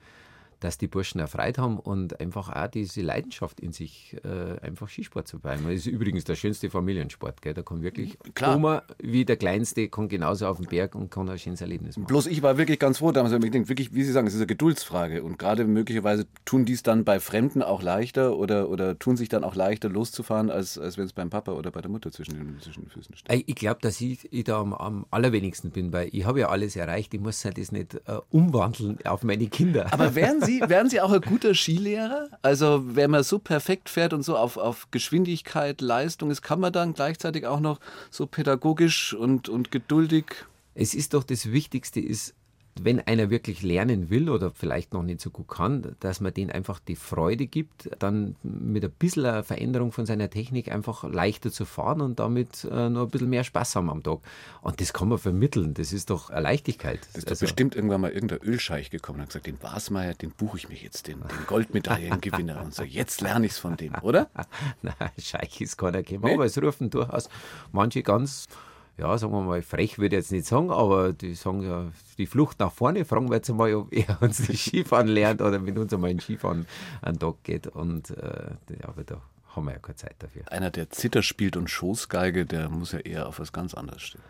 [0.65, 5.29] dass die Burschen erfreut haben und einfach auch diese Leidenschaft in sich, äh, einfach Skisport
[5.29, 5.65] zu betreiben.
[5.65, 7.43] Das ist übrigens der schönste Familiensport.
[7.43, 7.53] Gell?
[7.53, 8.57] Da kann wirklich Klar.
[8.57, 12.09] Oma wie der Kleinste kann genauso auf den Berg und kann ein schönes Erlebnis machen.
[12.09, 13.33] Bloß ich war wirklich ganz froh damals.
[13.35, 15.23] Ich denke wirklich, wie Sie sagen, es ist eine Geduldsfrage.
[15.23, 19.45] Und gerade möglicherweise tun dies dann bei Fremden auch leichter oder, oder tun sich dann
[19.45, 22.59] auch leichter loszufahren, als, als wenn es beim Papa oder bei der Mutter zwischen den,
[22.61, 23.45] zwischen den Füßen steht.
[23.47, 26.75] Ich glaube, dass ich, ich da am, am, allerwenigsten bin, weil ich habe ja alles
[26.75, 27.13] erreicht.
[27.13, 29.93] Ich muss halt das nicht äh, umwandeln auf meine Kinder.
[29.93, 32.29] Aber wären Sie Sie, wären Sie auch ein guter Skilehrer?
[32.43, 36.73] Also, wenn man so perfekt fährt und so auf, auf Geschwindigkeit, Leistung ist, kann man
[36.73, 40.47] dann gleichzeitig auch noch so pädagogisch und, und geduldig.
[40.75, 42.35] Es ist doch das Wichtigste, ist
[42.81, 46.51] wenn einer wirklich lernen will oder vielleicht noch nicht so gut kann, dass man denen
[46.51, 51.65] einfach die Freude gibt, dann mit ein bisschen Veränderung von seiner Technik einfach leichter zu
[51.65, 54.19] fahren und damit äh, noch ein bisschen mehr Spaß haben am Tag.
[54.63, 55.75] Und das kann man vermitteln.
[55.75, 57.01] Das ist doch eine Leichtigkeit.
[57.13, 60.15] Das ist also, doch bestimmt irgendwann mal irgendein Ölscheich gekommen und hat gesagt, den Basmeier,
[60.15, 62.63] den buche ich mir jetzt, den, den Goldmedaillengewinner.
[62.63, 64.29] und so, jetzt lerne ich es von dem, oder?
[64.83, 66.35] Nein, Scheich ist keiner gekommen, nee?
[66.35, 67.29] aber es rufen durchaus
[67.73, 68.49] manche ganz
[68.97, 72.27] ja, sagen wir mal, frech würde ich jetzt nicht sagen, aber die sagen ja, die
[72.27, 75.77] Flucht nach vorne, fragen wir jetzt mal, ob er uns das Skifahren lernt oder mit
[75.79, 76.67] uns einmal in Skifahren
[77.03, 77.67] an Tag geht.
[77.67, 80.43] Und äh, ja, aber da haben wir ja keine Zeit dafür.
[80.51, 84.23] Einer, der Zitter spielt und Schoßgeige, der muss ja eher auf was ganz anderes stehen.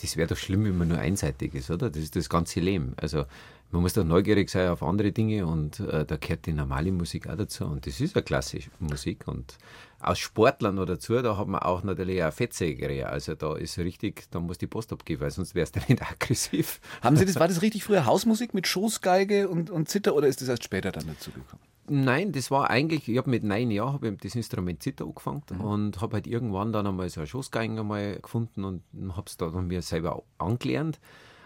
[0.00, 1.90] Das wäre doch schlimm, wenn man nur einseitig ist, oder?
[1.90, 2.94] Das ist das ganze Leben.
[2.96, 3.24] Also
[3.72, 7.28] man muss doch neugierig sein auf andere Dinge und äh, da gehört die normale Musik
[7.28, 7.64] auch dazu.
[7.64, 9.28] Und das ist ja klassische Musik.
[9.28, 9.58] Und
[10.00, 13.06] aus Sportlern noch dazu, da hat man auch natürlich eine Fettsägerei.
[13.06, 16.80] Also da ist richtig, da muss die Post abgeben, weil sonst wärst du nicht aggressiv.
[17.00, 20.40] Haben Sie das, war das richtig früher Hausmusik mit Schoßgeige und, und Zither oder ist
[20.40, 21.62] das erst später dann dazu gekommen?
[21.92, 25.42] Nein, das war eigentlich, ich habe mit neun Jahren hab ich das Instrument Zither angefangen
[25.50, 25.60] mhm.
[25.60, 28.82] und habe halt irgendwann dann einmal so eine Schoßgeige einmal gefunden und
[29.16, 30.98] habe es da dann mir selber angelernt.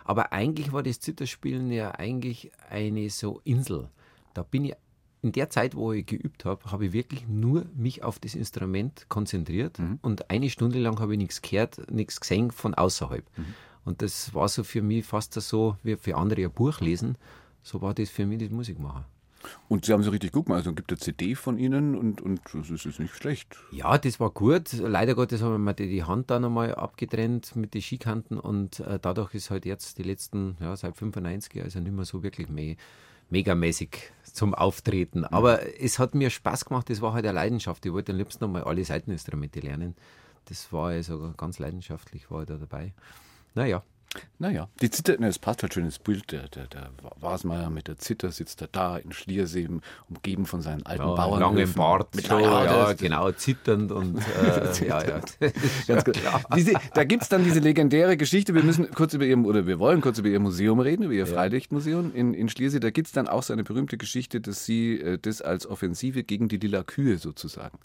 [0.04, 3.88] Aber eigentlich war das Zitterspielen ja eigentlich eine so Insel.
[4.34, 4.74] Da bin ich
[5.22, 9.06] in der Zeit, wo ich geübt habe, habe ich wirklich nur mich auf das Instrument
[9.08, 9.98] konzentriert mhm.
[10.02, 13.24] und eine Stunde lang habe ich nichts gehört, nichts gesehen von außerhalb.
[13.38, 13.54] Mhm.
[13.86, 17.16] Und das war so für mich fast so, wie für andere ein Buch lesen.
[17.62, 19.04] So war das für mich das Musikmachen.
[19.68, 20.58] Und Sie haben es richtig gut gemacht.
[20.58, 23.56] Also gibt eine CD von Ihnen und, und das ist jetzt nicht schlecht.
[23.70, 24.72] Ja, das war gut.
[24.72, 29.34] Leider Gottes haben wir die Hand dann einmal abgetrennt mit den Skikanten und äh, dadurch
[29.34, 32.76] ist halt jetzt die letzten, ja, seit 95 also nicht mehr so wirklich mehr
[33.30, 35.24] megamäßig zum Auftreten.
[35.24, 37.84] Aber es hat mir Spaß gemacht, das war halt eine Leidenschaft.
[37.86, 39.94] Ich wollte am liebsten nochmal alle Seiteninstrumente lernen.
[40.46, 42.92] Das war also ganz leidenschaftlich, war ich da dabei.
[43.54, 43.82] Naja.
[44.38, 46.32] Naja, die Zither, ne, es passt halt schön ins Bild.
[46.32, 49.68] Der, der, der Wasmeier mit der Zither sitzt er da in Schliersee,
[50.08, 51.40] umgeben von seinen alten ja, Bauern.
[51.40, 55.20] Langen Bart, mit so, ja, genau, zitternd und äh, ja, ja.
[55.86, 56.18] Ganz gut.
[56.56, 58.54] Diese, da gibt es dann diese legendäre Geschichte.
[58.54, 61.26] Wir müssen kurz über ihr, oder wir wollen kurz über ihr Museum reden, über ihr
[61.26, 61.32] ja.
[61.32, 62.80] Freilichtmuseum in, in Schliersee.
[62.80, 66.24] Da gibt es dann auch so eine berühmte Geschichte, dass sie äh, das als Offensive
[66.24, 67.78] gegen die Lila Kühe sozusagen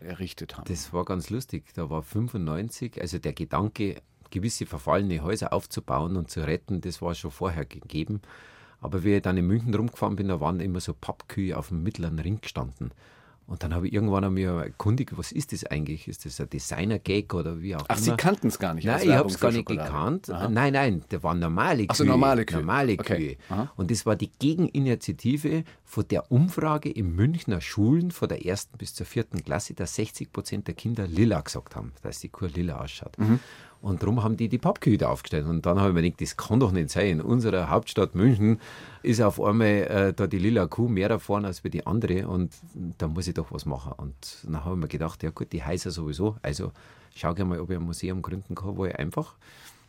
[0.00, 0.64] errichtet haben.
[0.68, 1.64] Das war ganz lustig.
[1.74, 4.02] Da war 95, also der Gedanke,
[4.34, 8.20] gewisse verfallene Häuser aufzubauen und zu retten, das war schon vorher gegeben.
[8.80, 11.82] Aber wie ich dann in München rumgefahren bin, da waren immer so Pappkühe auf dem
[11.82, 12.90] mittleren Ring gestanden.
[13.46, 16.08] Und dann habe ich irgendwann einmal erkundigt, was ist das eigentlich?
[16.08, 18.04] Ist das ein Designer-Gag oder wie auch Ach, immer?
[18.04, 18.86] Sie kannten es gar nicht?
[18.86, 20.30] Nein, ich habe es gar nicht gekannt.
[20.30, 20.48] Aha.
[20.48, 21.90] Nein, nein, da waren normale Kühe.
[21.90, 22.60] Also normale Kühe.
[22.60, 23.36] Normale Kühe.
[23.76, 28.94] Und das war die Gegeninitiative von der Umfrage in Münchner Schulen von der ersten bis
[28.94, 32.80] zur vierten Klasse, dass 60 Prozent der Kinder lila gesagt haben, dass die Kuh lila
[32.80, 33.18] ausschaut.
[33.18, 33.40] Mhm.
[33.84, 35.46] Und darum haben die die Pappkühe aufgestellt.
[35.46, 37.06] Und dann habe ich mir gedacht, das kann doch nicht sein.
[37.08, 38.58] In unserer Hauptstadt München
[39.02, 42.26] ist auf einmal äh, da die lila Kuh mehr davon als wie die andere.
[42.26, 42.54] Und
[42.96, 43.92] da muss ich doch was machen.
[43.98, 46.36] Und dann habe ich mir gedacht, ja gut, die heißen sowieso.
[46.40, 46.72] Also
[47.14, 49.34] schau ich mal, ob ich ein Museum gründen kann, wo ich einfach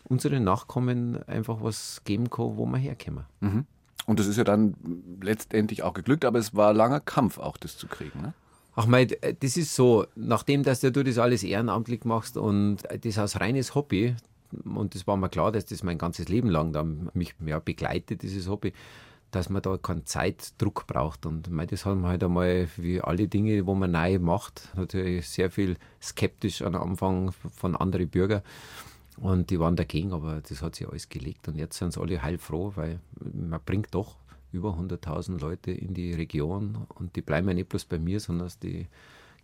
[0.03, 3.23] unseren Nachkommen einfach was geben kann, wo wir herkommen.
[3.39, 3.65] Mhm.
[4.07, 4.75] Und das ist ja dann
[5.21, 8.21] letztendlich auch geglückt, aber es war langer Kampf auch, das zu kriegen.
[8.21, 8.33] Ne?
[8.75, 9.07] Ach mein,
[9.39, 14.15] das ist so, nachdem dass du das alles ehrenamtlich machst und das als reines Hobby,
[14.63, 18.21] und das war mir klar, dass das mein ganzes Leben lang dann mich ja, begleitet,
[18.21, 18.73] dieses Hobby,
[19.31, 21.25] dass man da keinen Zeitdruck braucht.
[21.25, 25.27] Und mein, das haben wir halt einmal, wie alle Dinge, wo man neu macht, natürlich
[25.27, 28.41] sehr viel skeptisch am Anfang von anderen Bürgern.
[29.17, 31.47] Und die waren dagegen, aber das hat sich alles gelegt.
[31.47, 32.99] Und jetzt sind sie alle heilfroh, weil
[33.33, 34.15] man bringt doch
[34.51, 38.49] über 100.000 Leute in die Region und die bleiben ja nicht bloß bei mir, sondern
[38.63, 38.87] die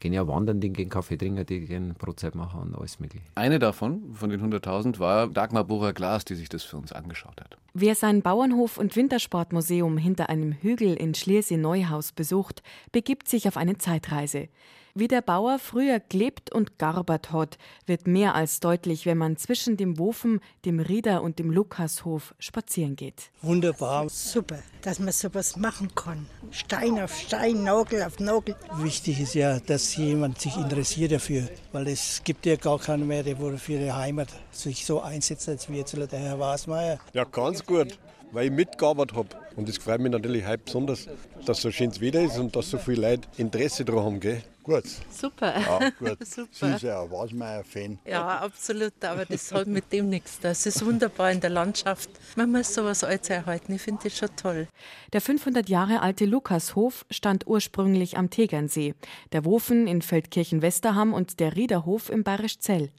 [0.01, 3.23] gehen ja wandern, die gehen Kaffee trinken, die gehen Brotzeit machen und alles mögliche.
[3.35, 7.39] Eine davon, von den 100.000, war Dagmar Bohrer Glas, die sich das für uns angeschaut
[7.39, 7.57] hat.
[7.73, 13.77] Wer sein Bauernhof- und Wintersportmuseum hinter einem Hügel in Schliersee-Neuhaus besucht, begibt sich auf eine
[13.77, 14.49] Zeitreise.
[14.93, 19.77] Wie der Bauer früher gelebt und gearbeitet hat, wird mehr als deutlich, wenn man zwischen
[19.77, 23.31] dem Wofen, dem Rieder und dem Lukashof spazieren geht.
[23.41, 24.09] Wunderbar.
[24.09, 26.25] Super, dass man sowas machen kann.
[26.51, 28.55] Stein auf Stein, Nagel auf Nagel.
[28.77, 33.23] Wichtig ist ja, dass jemand sich interessiert dafür, weil es gibt ja gar keinen mehr,
[33.23, 36.99] der für ihre Heimat sich so einsetzt, als wie jetzt der Herr Wasmeier.
[37.13, 37.97] Ja, ganz gut
[38.31, 39.29] weil ich mitgearbeitet habe.
[39.55, 41.07] Und es freut mich natürlich heute besonders,
[41.45, 44.19] dass so schönes Wetter ist und dass so viele Leute Interesse daran haben.
[44.19, 44.41] Gell?
[44.71, 44.85] Gut.
[45.09, 45.59] Super.
[45.59, 46.25] Ja, gut.
[46.25, 46.47] Super.
[46.51, 47.99] Sie ist ja ein Wasmeier-Fan.
[48.05, 48.93] Ja, absolut.
[49.03, 50.39] Aber das hat mit dem nichts.
[50.39, 52.09] Das ist wunderbar in der Landschaft.
[52.37, 53.73] Man muss sowas Altes erhalten.
[53.73, 54.67] Ich finde das schon toll.
[55.11, 58.95] Der 500 Jahre alte Lukashof stand ursprünglich am Tegernsee.
[59.33, 62.91] Der Wofen in Feldkirchen-Westerham und der Riederhof im Bayerisch Zell.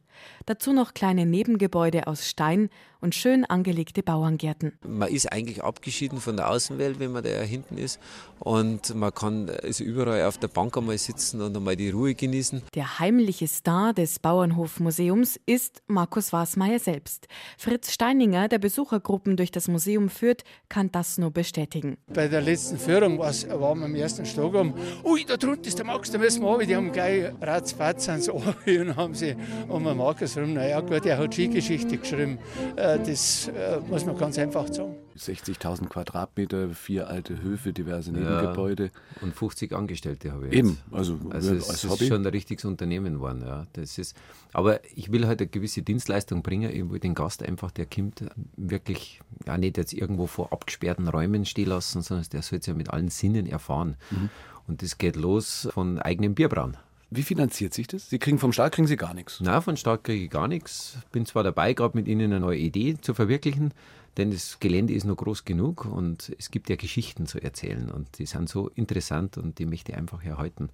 [0.47, 2.69] Dazu noch kleine Nebengebäude aus Stein
[3.01, 4.79] und schön angelegte Bauerngärten.
[4.87, 7.99] Man ist eigentlich abgeschieden von der Außenwelt, wenn man da hinten ist.
[8.39, 12.63] Und man kann also überall auf der Bank einmal sitzen und einmal die Ruhe genießen.
[12.75, 17.29] Der heimliche Star des Bauernhofmuseums ist Markus Wasmeier selbst.
[17.57, 21.99] Fritz Steininger, der Besuchergruppen durch das Museum führt, kann das nur bestätigen.
[22.13, 24.75] Bei der letzten Führung waren wir am ersten Stock um.
[25.05, 26.67] Ui, da drunten ist der Max, da müssen wir runter.
[26.67, 29.37] Die haben gleich ratzfatz ans Ohr und haben sie
[29.69, 30.55] um den Markus rum.
[30.55, 32.39] Naja, gut, er hat Skigeschichte geschrieben.
[32.75, 34.97] Äh, das äh, muss man ganz einfach sagen.
[35.19, 38.85] 60.000 Quadratmeter, vier alte Höfe, diverse Nebengebäude.
[38.85, 40.55] Ja, und 50 Angestellte habe ich.
[40.55, 42.07] Eben, also, also es als ist Hobby.
[42.07, 43.43] schon ein richtiges Unternehmen geworden.
[43.47, 43.67] Ja.
[43.75, 44.17] Das ist,
[44.53, 46.71] aber ich will halt eine gewisse Dienstleistung bringen.
[46.71, 48.25] Ich will den Gast einfach, der kommt,
[48.57, 52.75] wirklich ja, nicht jetzt irgendwo vor abgesperrten Räumen stehen lassen, sondern der soll es ja
[52.75, 53.97] mit allen Sinnen erfahren.
[54.11, 54.31] Mhm.
[54.67, 56.77] Und das geht los von eigenem Bierbrauen.
[57.15, 58.09] Wie finanziert sich das?
[58.09, 59.39] Sie kriegen vom Staat kriegen Sie gar nichts?
[59.41, 60.97] Nein, vom Staat kriege ich gar nichts.
[61.13, 63.75] Bin zwar dabei, gerade mit Ihnen eine neue Idee zu verwirklichen,
[64.17, 68.19] denn das Gelände ist noch groß genug und es gibt ja Geschichten zu erzählen und
[68.19, 70.71] die sind so interessant und die möchte ich einfach erhalten.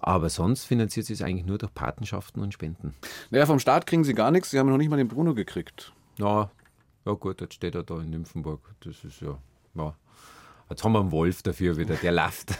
[0.00, 2.94] Aber sonst finanziert sich es eigentlich nur durch Patenschaften und Spenden.
[3.30, 4.50] Naja, vom Staat kriegen Sie gar nichts.
[4.50, 5.92] Sie haben noch nicht mal den Bruno gekriegt.
[6.18, 6.50] Na,
[7.04, 8.60] ja gut, jetzt steht er da in Nymphenburg.
[8.80, 9.38] Das ist ja,
[9.74, 9.94] ja
[10.70, 12.58] Jetzt haben wir einen Wolf dafür wieder, der läuft.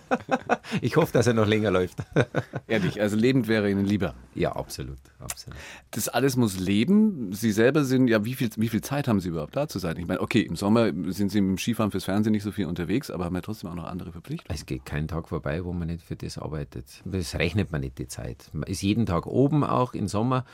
[0.80, 1.98] ich hoffe, dass er noch länger läuft.
[2.66, 4.14] Ehrlich, also lebend wäre Ihnen lieber.
[4.34, 5.56] Ja, absolut, absolut.
[5.92, 7.32] Das alles muss leben.
[7.32, 9.96] Sie selber sind, ja, wie viel, wie viel Zeit haben Sie überhaupt da zu sein?
[9.98, 13.10] Ich meine, okay, im Sommer sind Sie im Skifahren fürs Fernsehen nicht so viel unterwegs,
[13.10, 14.52] aber haben ja trotzdem auch noch andere Verpflichtungen.
[14.52, 16.86] Es geht kein Tag vorbei, wo man nicht für das arbeitet.
[17.04, 18.50] Das rechnet man nicht die Zeit.
[18.52, 20.44] Man ist jeden Tag oben, auch im Sommer.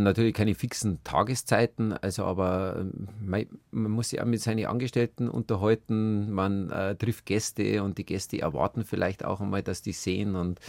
[0.00, 5.28] Natürlich keine fixen Tageszeiten, also aber ähm, man, man muss sich auch mit seinen Angestellten
[5.28, 10.36] unterhalten, man äh, trifft Gäste und die Gäste erwarten vielleicht auch einmal, dass die sehen
[10.36, 10.60] und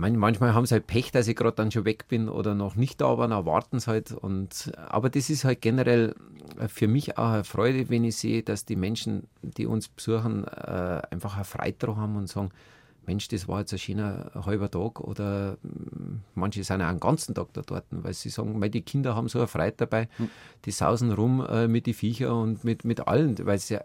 [0.00, 3.00] manchmal haben sie halt Pech, dass ich gerade dann schon weg bin oder noch nicht
[3.00, 4.12] da war, dann warten sie halt.
[4.12, 6.14] Und, aber das ist halt generell
[6.68, 11.02] für mich auch eine Freude, wenn ich sehe, dass die Menschen, die uns besuchen, äh,
[11.10, 12.50] einfach eine Freude haben und sagen,
[13.06, 17.34] Mensch, das war jetzt ein schöner halber Tag oder mm, manche sind auch einen ganzen
[17.34, 20.28] Tag da dort, weil sie sagen, die Kinder haben so eine Freude dabei, hm.
[20.64, 23.80] die sausen rum äh, mit den Viecher und mit, mit allen, weil es ja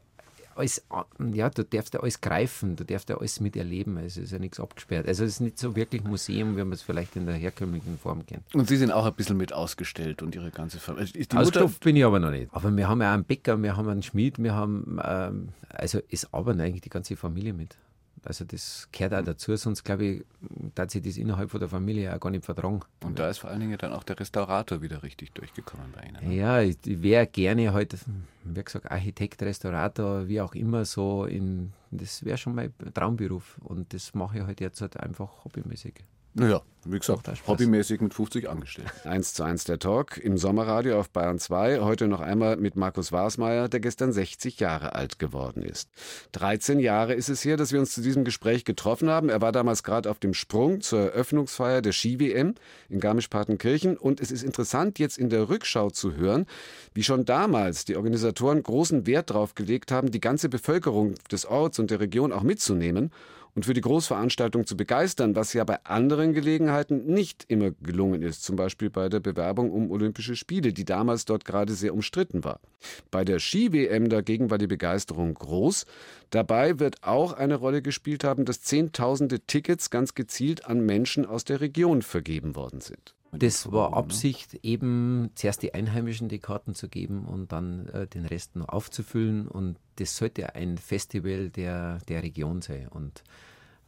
[0.55, 0.85] alles,
[1.33, 3.97] ja, du darfst ja alles greifen, du darfst ja alles miterleben.
[3.97, 5.07] Also es ist ja nichts abgesperrt.
[5.07, 8.25] Also es ist nicht so wirklich Museum, wie man es vielleicht in der herkömmlichen Form
[8.25, 8.43] kennt.
[8.53, 11.25] Und Sie sind auch ein bisschen mit ausgestellt und Ihre ganze Familie.
[11.35, 12.53] Ausgestopft bin ich aber noch nicht.
[12.53, 15.99] Aber wir haben ja auch einen Bäcker, wir haben einen Schmied, wir haben, ähm, also
[16.09, 17.77] es arbeiten eigentlich die ganze Familie mit.
[18.25, 20.25] Also das gehört auch dazu, sonst glaube ich,
[20.73, 22.79] dass sie das innerhalb von der Familie auch gar nicht vertragen.
[23.03, 26.27] Und da ist vor allen Dingen dann auch der Restaurator wieder richtig durchgekommen bei Ihnen.
[26.27, 26.35] Ne?
[26.35, 27.95] Ja, ich, wäre gerne halt,
[28.43, 33.59] wie gesagt, Architekt, Restaurator, wie auch immer, so in, das wäre schon mein Traumberuf.
[33.63, 36.03] Und das mache ich halt jetzt halt einfach hobbymäßig.
[36.37, 38.91] Naja, wie gesagt, hobbymäßig mit 50 angestellt.
[39.05, 41.79] 1 zu 1 der Talk im Sommerradio auf Bayern 2.
[41.79, 45.89] Heute noch einmal mit Markus Wasmeier, der gestern 60 Jahre alt geworden ist.
[46.33, 49.29] 13 Jahre ist es her, dass wir uns zu diesem Gespräch getroffen haben.
[49.29, 52.55] Er war damals gerade auf dem Sprung zur Eröffnungsfeier der Ski-WM
[52.89, 53.95] in Garmisch-Partenkirchen.
[53.95, 56.47] Und es ist interessant, jetzt in der Rückschau zu hören,
[56.93, 61.79] wie schon damals die Organisatoren großen Wert darauf gelegt haben, die ganze Bevölkerung des Orts
[61.79, 63.11] und der Region auch mitzunehmen
[63.55, 68.43] und für die Großveranstaltung zu begeistern, was ja bei anderen Gelegenheiten nicht immer gelungen ist,
[68.43, 72.59] zum Beispiel bei der Bewerbung um Olympische Spiele, die damals dort gerade sehr umstritten war.
[73.11, 75.85] Bei der Ski-WM dagegen war die Begeisterung groß.
[76.29, 81.45] Dabei wird auch eine Rolle gespielt haben, dass Zehntausende Tickets ganz gezielt an Menschen aus
[81.45, 83.15] der Region vergeben worden sind.
[83.39, 88.25] Das war Absicht, eben zuerst die Einheimischen die Karten zu geben und dann äh, den
[88.25, 89.47] Rest noch aufzufüllen.
[89.47, 92.87] Und das sollte ein Festival der, der Region sein.
[92.87, 93.23] Und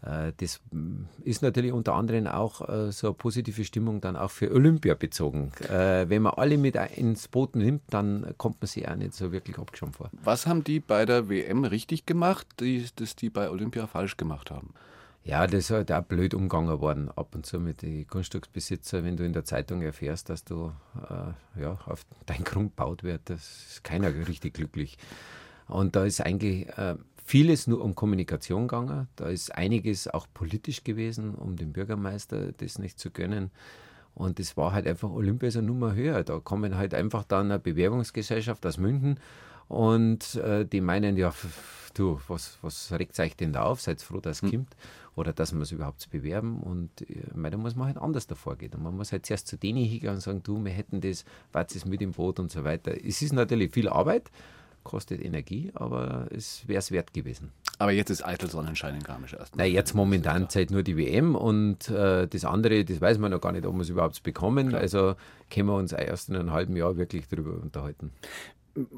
[0.02, 4.32] äh, das mm, ist natürlich unter anderem auch äh, so eine positive Stimmung dann auch
[4.32, 5.52] für Olympia bezogen.
[5.70, 9.32] Äh, wenn man alle mit ins Boot nimmt, dann kommt man sich auch nicht so
[9.32, 10.10] wirklich abgeschoben vor.
[10.24, 14.52] Was haben die bei der WM richtig gemacht, die, das die bei Olympia falsch gemacht
[14.52, 14.74] haben?
[15.28, 19.18] Ja, das ist halt auch blöd umgegangen worden, ab und zu mit den Grundstücksbesitzern, wenn
[19.18, 23.42] du in der Zeitung erfährst, dass du äh, ja, auf dein Grund baut wird, das
[23.42, 24.98] ist keiner richtig glücklich.
[25.68, 29.10] Und da ist eigentlich äh, vieles nur um Kommunikation gegangen.
[29.18, 33.52] Da ist einiges auch politisch gewesen, um dem Bürgermeister das nicht zu gönnen.
[34.16, 36.24] Und das war halt einfach Olympia ist eine Nummer höher.
[36.24, 39.20] Da kommen halt einfach dann eine Bewerbungsgesellschaft aus München
[39.68, 41.34] und äh, die meinen, ja,
[41.94, 43.82] du, was, was regt euch denn da auf?
[43.82, 44.52] Seid froh, dass es hm.
[44.52, 44.76] kommt
[45.16, 46.60] oder dass man es überhaupt bewerben.
[46.62, 48.74] Und äh, da muss man halt anders davor gehen.
[48.74, 51.76] Und man muss halt zuerst zu denen hingehen und sagen, du, wir hätten das, was
[51.76, 52.94] ist mit im Boot und so weiter.
[53.04, 54.30] Es ist natürlich viel Arbeit,
[54.84, 57.52] kostet Energie, aber es wäre es wert gewesen.
[57.80, 59.56] Aber jetzt ist eitel Sonnenschein in Garmisch erst.
[59.56, 63.42] Nein, jetzt momentan Zeit nur die WM und äh, das andere, das weiß man noch
[63.42, 64.70] gar nicht, ob wir es überhaupt bekommen.
[64.70, 64.82] Klar.
[64.82, 65.16] Also
[65.52, 68.12] können wir uns erst in einem halben Jahr wirklich darüber unterhalten.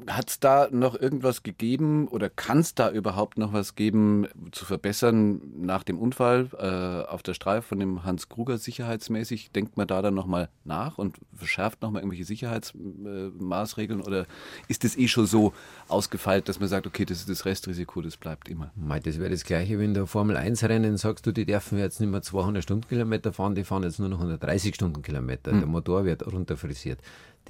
[0.06, 4.64] Hat es da noch irgendwas gegeben oder kann es da überhaupt noch was geben zu
[4.64, 9.52] verbessern nach dem Unfall äh, auf der Streife von dem Hans Kruger sicherheitsmäßig?
[9.52, 14.26] Denkt man da dann nochmal nach und verschärft nochmal irgendwelche Sicherheitsmaßregeln äh, oder
[14.68, 15.52] ist das eh schon so
[15.88, 18.70] ausgefeilt, dass man sagt, okay, das ist das Restrisiko, das bleibt immer?
[18.76, 22.00] Mei, das wäre das Gleiche, wenn du Formel 1 Rennen sagst, du, die dürfen jetzt
[22.00, 25.52] nicht mehr 200 Stundenkilometer fahren, die fahren jetzt nur noch 130 Stundenkilometer.
[25.52, 25.60] Hm.
[25.60, 27.00] Der Motor wird runterfrisiert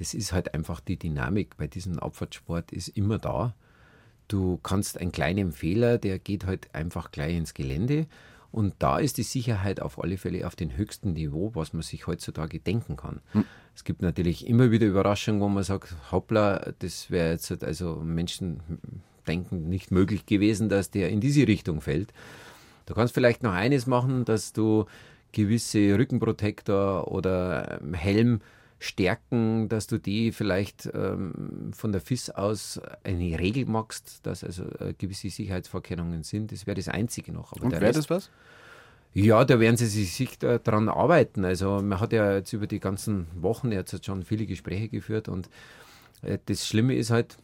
[0.01, 3.53] das ist halt einfach die Dynamik bei diesem Abfahrtsport ist immer da.
[4.29, 8.07] Du kannst einen kleinen Fehler, der geht halt einfach gleich ins Gelände.
[8.51, 12.07] Und da ist die Sicherheit auf alle Fälle auf dem höchsten Niveau, was man sich
[12.07, 13.21] heutzutage denken kann.
[13.33, 13.45] Hm.
[13.75, 17.97] Es gibt natürlich immer wieder Überraschungen, wo man sagt, hoppla, das wäre jetzt halt also
[17.97, 18.59] Menschen
[19.27, 22.11] denken nicht möglich gewesen, dass der in diese Richtung fällt.
[22.87, 24.85] Du kannst vielleicht noch eines machen, dass du
[25.31, 28.41] gewisse Rückenprotektor oder Helm
[28.81, 34.63] Stärken, dass du die vielleicht ähm, von der FIS aus eine Regel machst, dass also
[34.79, 36.51] äh, gewisse Sicherheitsvorkehrungen sind.
[36.51, 37.53] Das wäre das Einzige noch.
[37.53, 38.31] Aber Und wäre das was?
[39.13, 41.45] Ja, da werden sie sich daran arbeiten.
[41.45, 45.47] Also man hat ja jetzt über die ganzen Wochen jetzt schon viele Gespräche geführt und
[46.23, 47.37] äh, das Schlimme ist halt,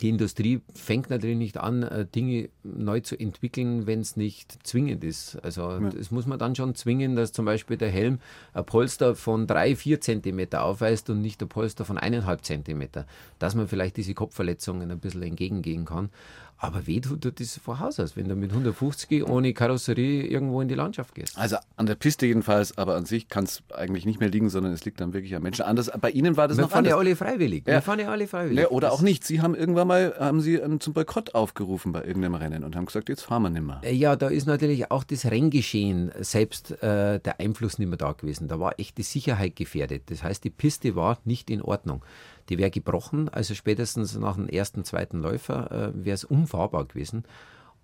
[0.00, 5.04] die Industrie fängt natürlich nicht an, äh, Dinge neu zu entwickeln, wenn es nicht zwingend
[5.04, 5.36] ist.
[5.42, 5.90] Also ja.
[5.90, 8.18] das muss man dann schon zwingen, dass zum Beispiel der Helm
[8.52, 13.06] ein Polster von drei, vier Zentimeter aufweist und nicht ein Polster von eineinhalb Zentimeter.
[13.38, 16.10] Dass man vielleicht diese Kopfverletzungen ein bisschen entgegengehen kann.
[16.60, 20.66] Aber weh tut das vor Haus aus, wenn du mit 150 ohne Karosserie irgendwo in
[20.66, 21.38] die Landschaft gehst.
[21.38, 24.72] Also an der Piste jedenfalls, aber an sich kann es eigentlich nicht mehr liegen, sondern
[24.72, 25.64] es liegt dann wirklich am Menschen.
[25.64, 26.90] Anders, bei Ihnen war das Wir noch anders.
[26.92, 27.64] Fahren ja alle freiwillig.
[27.66, 27.74] Ja.
[27.74, 28.58] Wir fahren ja alle freiwillig.
[28.58, 29.24] Ja, oder auch nicht.
[29.24, 33.08] Sie haben irgendwann mal, haben Sie zum Boykott aufgerufen bei irgendeinem Rennen und haben gesagt,
[33.08, 33.80] jetzt fahren wir nicht mehr.
[33.84, 38.12] Äh, ja, da ist natürlich auch das Renngeschehen selbst äh, der Einfluss nicht mehr da
[38.12, 38.48] gewesen.
[38.48, 40.02] Da war echt die Sicherheit gefährdet.
[40.06, 42.02] Das heißt, die Piste war nicht in Ordnung.
[42.48, 47.24] Die wäre gebrochen, also spätestens nach dem ersten, zweiten Läufer äh, wäre es unfahrbar gewesen.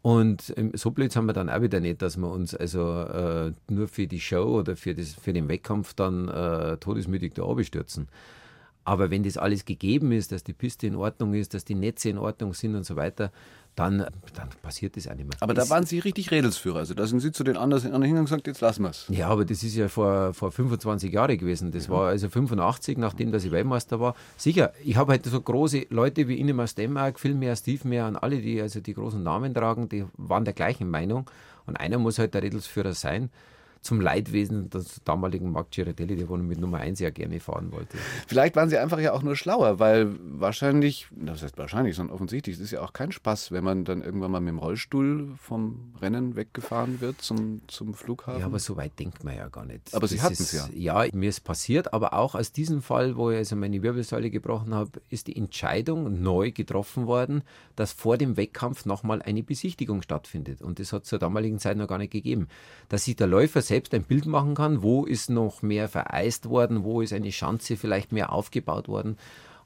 [0.05, 3.53] Und ähm, so blöd haben wir dann auch wieder nicht, dass wir uns also äh,
[3.69, 8.09] nur für die Show oder für, das, für den Wettkampf dann äh, todesmütig da abstürzen.
[8.85, 12.11] Aber wenn das alles gegeben ist, dass die Piste in Ordnung ist, dass die Netze
[12.11, 13.31] in Ordnung sind und so weiter,
[13.77, 15.37] dann, dann passiert das auch nicht mehr.
[15.41, 16.79] Aber das da waren Sie richtig Redelsführer.
[16.79, 19.07] Also da sind Sie zu den anderen hingegangen und gesagt, jetzt lassen wir es.
[19.09, 21.73] Ja, aber das ist ja vor, vor 25 Jahren gewesen.
[21.73, 24.15] Das war also 85, nachdem dass ich Weltmeister war.
[24.37, 28.41] Sicher, ich habe halt so große Leute wie Innemar Stemmark, Philmeer, Steve Mehr und alle,
[28.41, 31.29] die also die großen Namen tragen, die waren der gleichen Meinung.
[31.67, 33.31] Und einer muss halt der Redelsführer sein
[33.85, 37.99] zum Leidwesen des damaligen Marc Girardelli, der wohl mit Nummer 1 ja gerne fahren wollte.
[38.27, 42.57] Vielleicht waren sie einfach ja auch nur schlauer, weil wahrscheinlich, das heißt wahrscheinlich, sondern offensichtlich,
[42.57, 45.93] es ist ja auch kein Spaß, wenn man dann irgendwann mal mit dem Rollstuhl vom
[46.01, 48.41] Rennen weggefahren wird zum, zum Flughafen.
[48.41, 49.95] Ja, aber so weit denkt man ja gar nicht.
[49.95, 50.69] Aber Sie hatten es ja.
[50.75, 54.75] Ja, mir ist passiert, aber auch aus diesem Fall, wo ich also meine Wirbelsäule gebrochen
[54.75, 57.43] habe, ist die Entscheidung neu getroffen worden,
[57.77, 60.63] dass vor dem Wettkampf nochmal eine Besichtigung stattfindet.
[60.63, 62.49] Und das hat es zur damaligen Zeit noch gar nicht gegeben.
[62.89, 66.49] Dass sich der Läufer selbst selbst ein Bild machen kann, wo ist noch mehr vereist
[66.49, 69.17] worden, wo ist eine Schanze vielleicht mehr aufgebaut worden.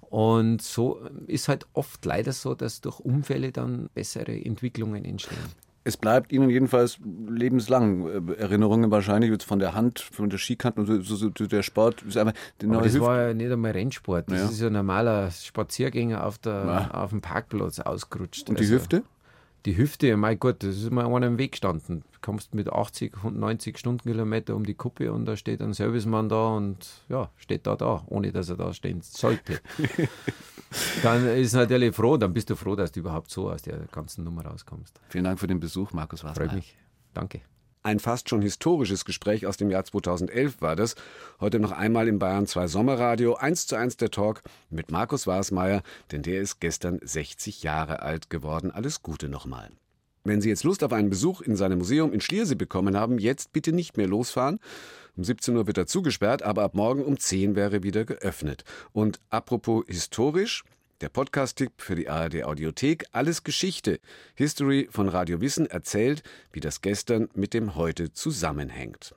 [0.01, 5.37] Und so ist halt oft leider so, dass durch Unfälle dann bessere Entwicklungen entstehen.
[5.85, 6.99] Es bleibt Ihnen jedenfalls
[7.29, 11.63] lebenslang äh, Erinnerungen wahrscheinlich jetzt von der Hand, von der Skikante und so, so, der
[11.63, 12.03] Sport.
[12.03, 14.31] Ist einfach Aber das Hüft war ja nicht einmal Rennsport.
[14.31, 14.49] Das ja.
[14.49, 16.91] ist ja ein normaler Spaziergänger auf, der, ja.
[16.93, 18.49] auf dem Parkplatz ausgerutscht.
[18.49, 19.03] Und die also, Hüfte?
[19.67, 22.03] Die Hüfte, mein Gott, das ist mal einer im Weg gestanden.
[22.13, 26.49] Du kommst mit 80, 90 Stundenkilometer um die Kuppe und da steht ein Servicemann da
[26.49, 29.61] und ja, steht da da, ohne dass er da stehen sollte.
[31.03, 34.25] dann ist natürlich froh, dann bist du froh, dass du überhaupt so aus der ganzen
[34.25, 35.01] Nummer rauskommst.
[35.09, 36.43] Vielen Dank für den Besuch, Markus Wasser.
[36.43, 36.77] Freut mich.
[37.15, 37.41] Danke.
[37.89, 40.95] Ein fast schon historisches Gespräch aus dem Jahr 2011 war das.
[41.41, 43.37] Heute noch einmal im Bayern 2 Sommerradio.
[43.37, 45.81] 1 zu 1 der Talk mit Markus Wasmeier,
[46.13, 48.71] denn der ist gestern 60 Jahre alt geworden.
[48.71, 49.71] Alles Gute nochmal.
[50.23, 53.55] Wenn Sie jetzt Lust auf einen Besuch in seinem Museum in Schliersee bekommen haben, jetzt
[53.55, 54.59] bitte nicht mehr losfahren.
[55.17, 58.65] Um 17 Uhr wird er zugesperrt, aber ab morgen um 10 wäre wieder geöffnet.
[58.93, 60.63] Und apropos historisch,
[61.01, 64.01] der Podcast-Tipp für die ARD Audiothek Alles Geschichte.
[64.35, 66.23] History von Radio Wissen erzählt,
[66.53, 69.15] wie das gestern mit dem heute zusammenhängt.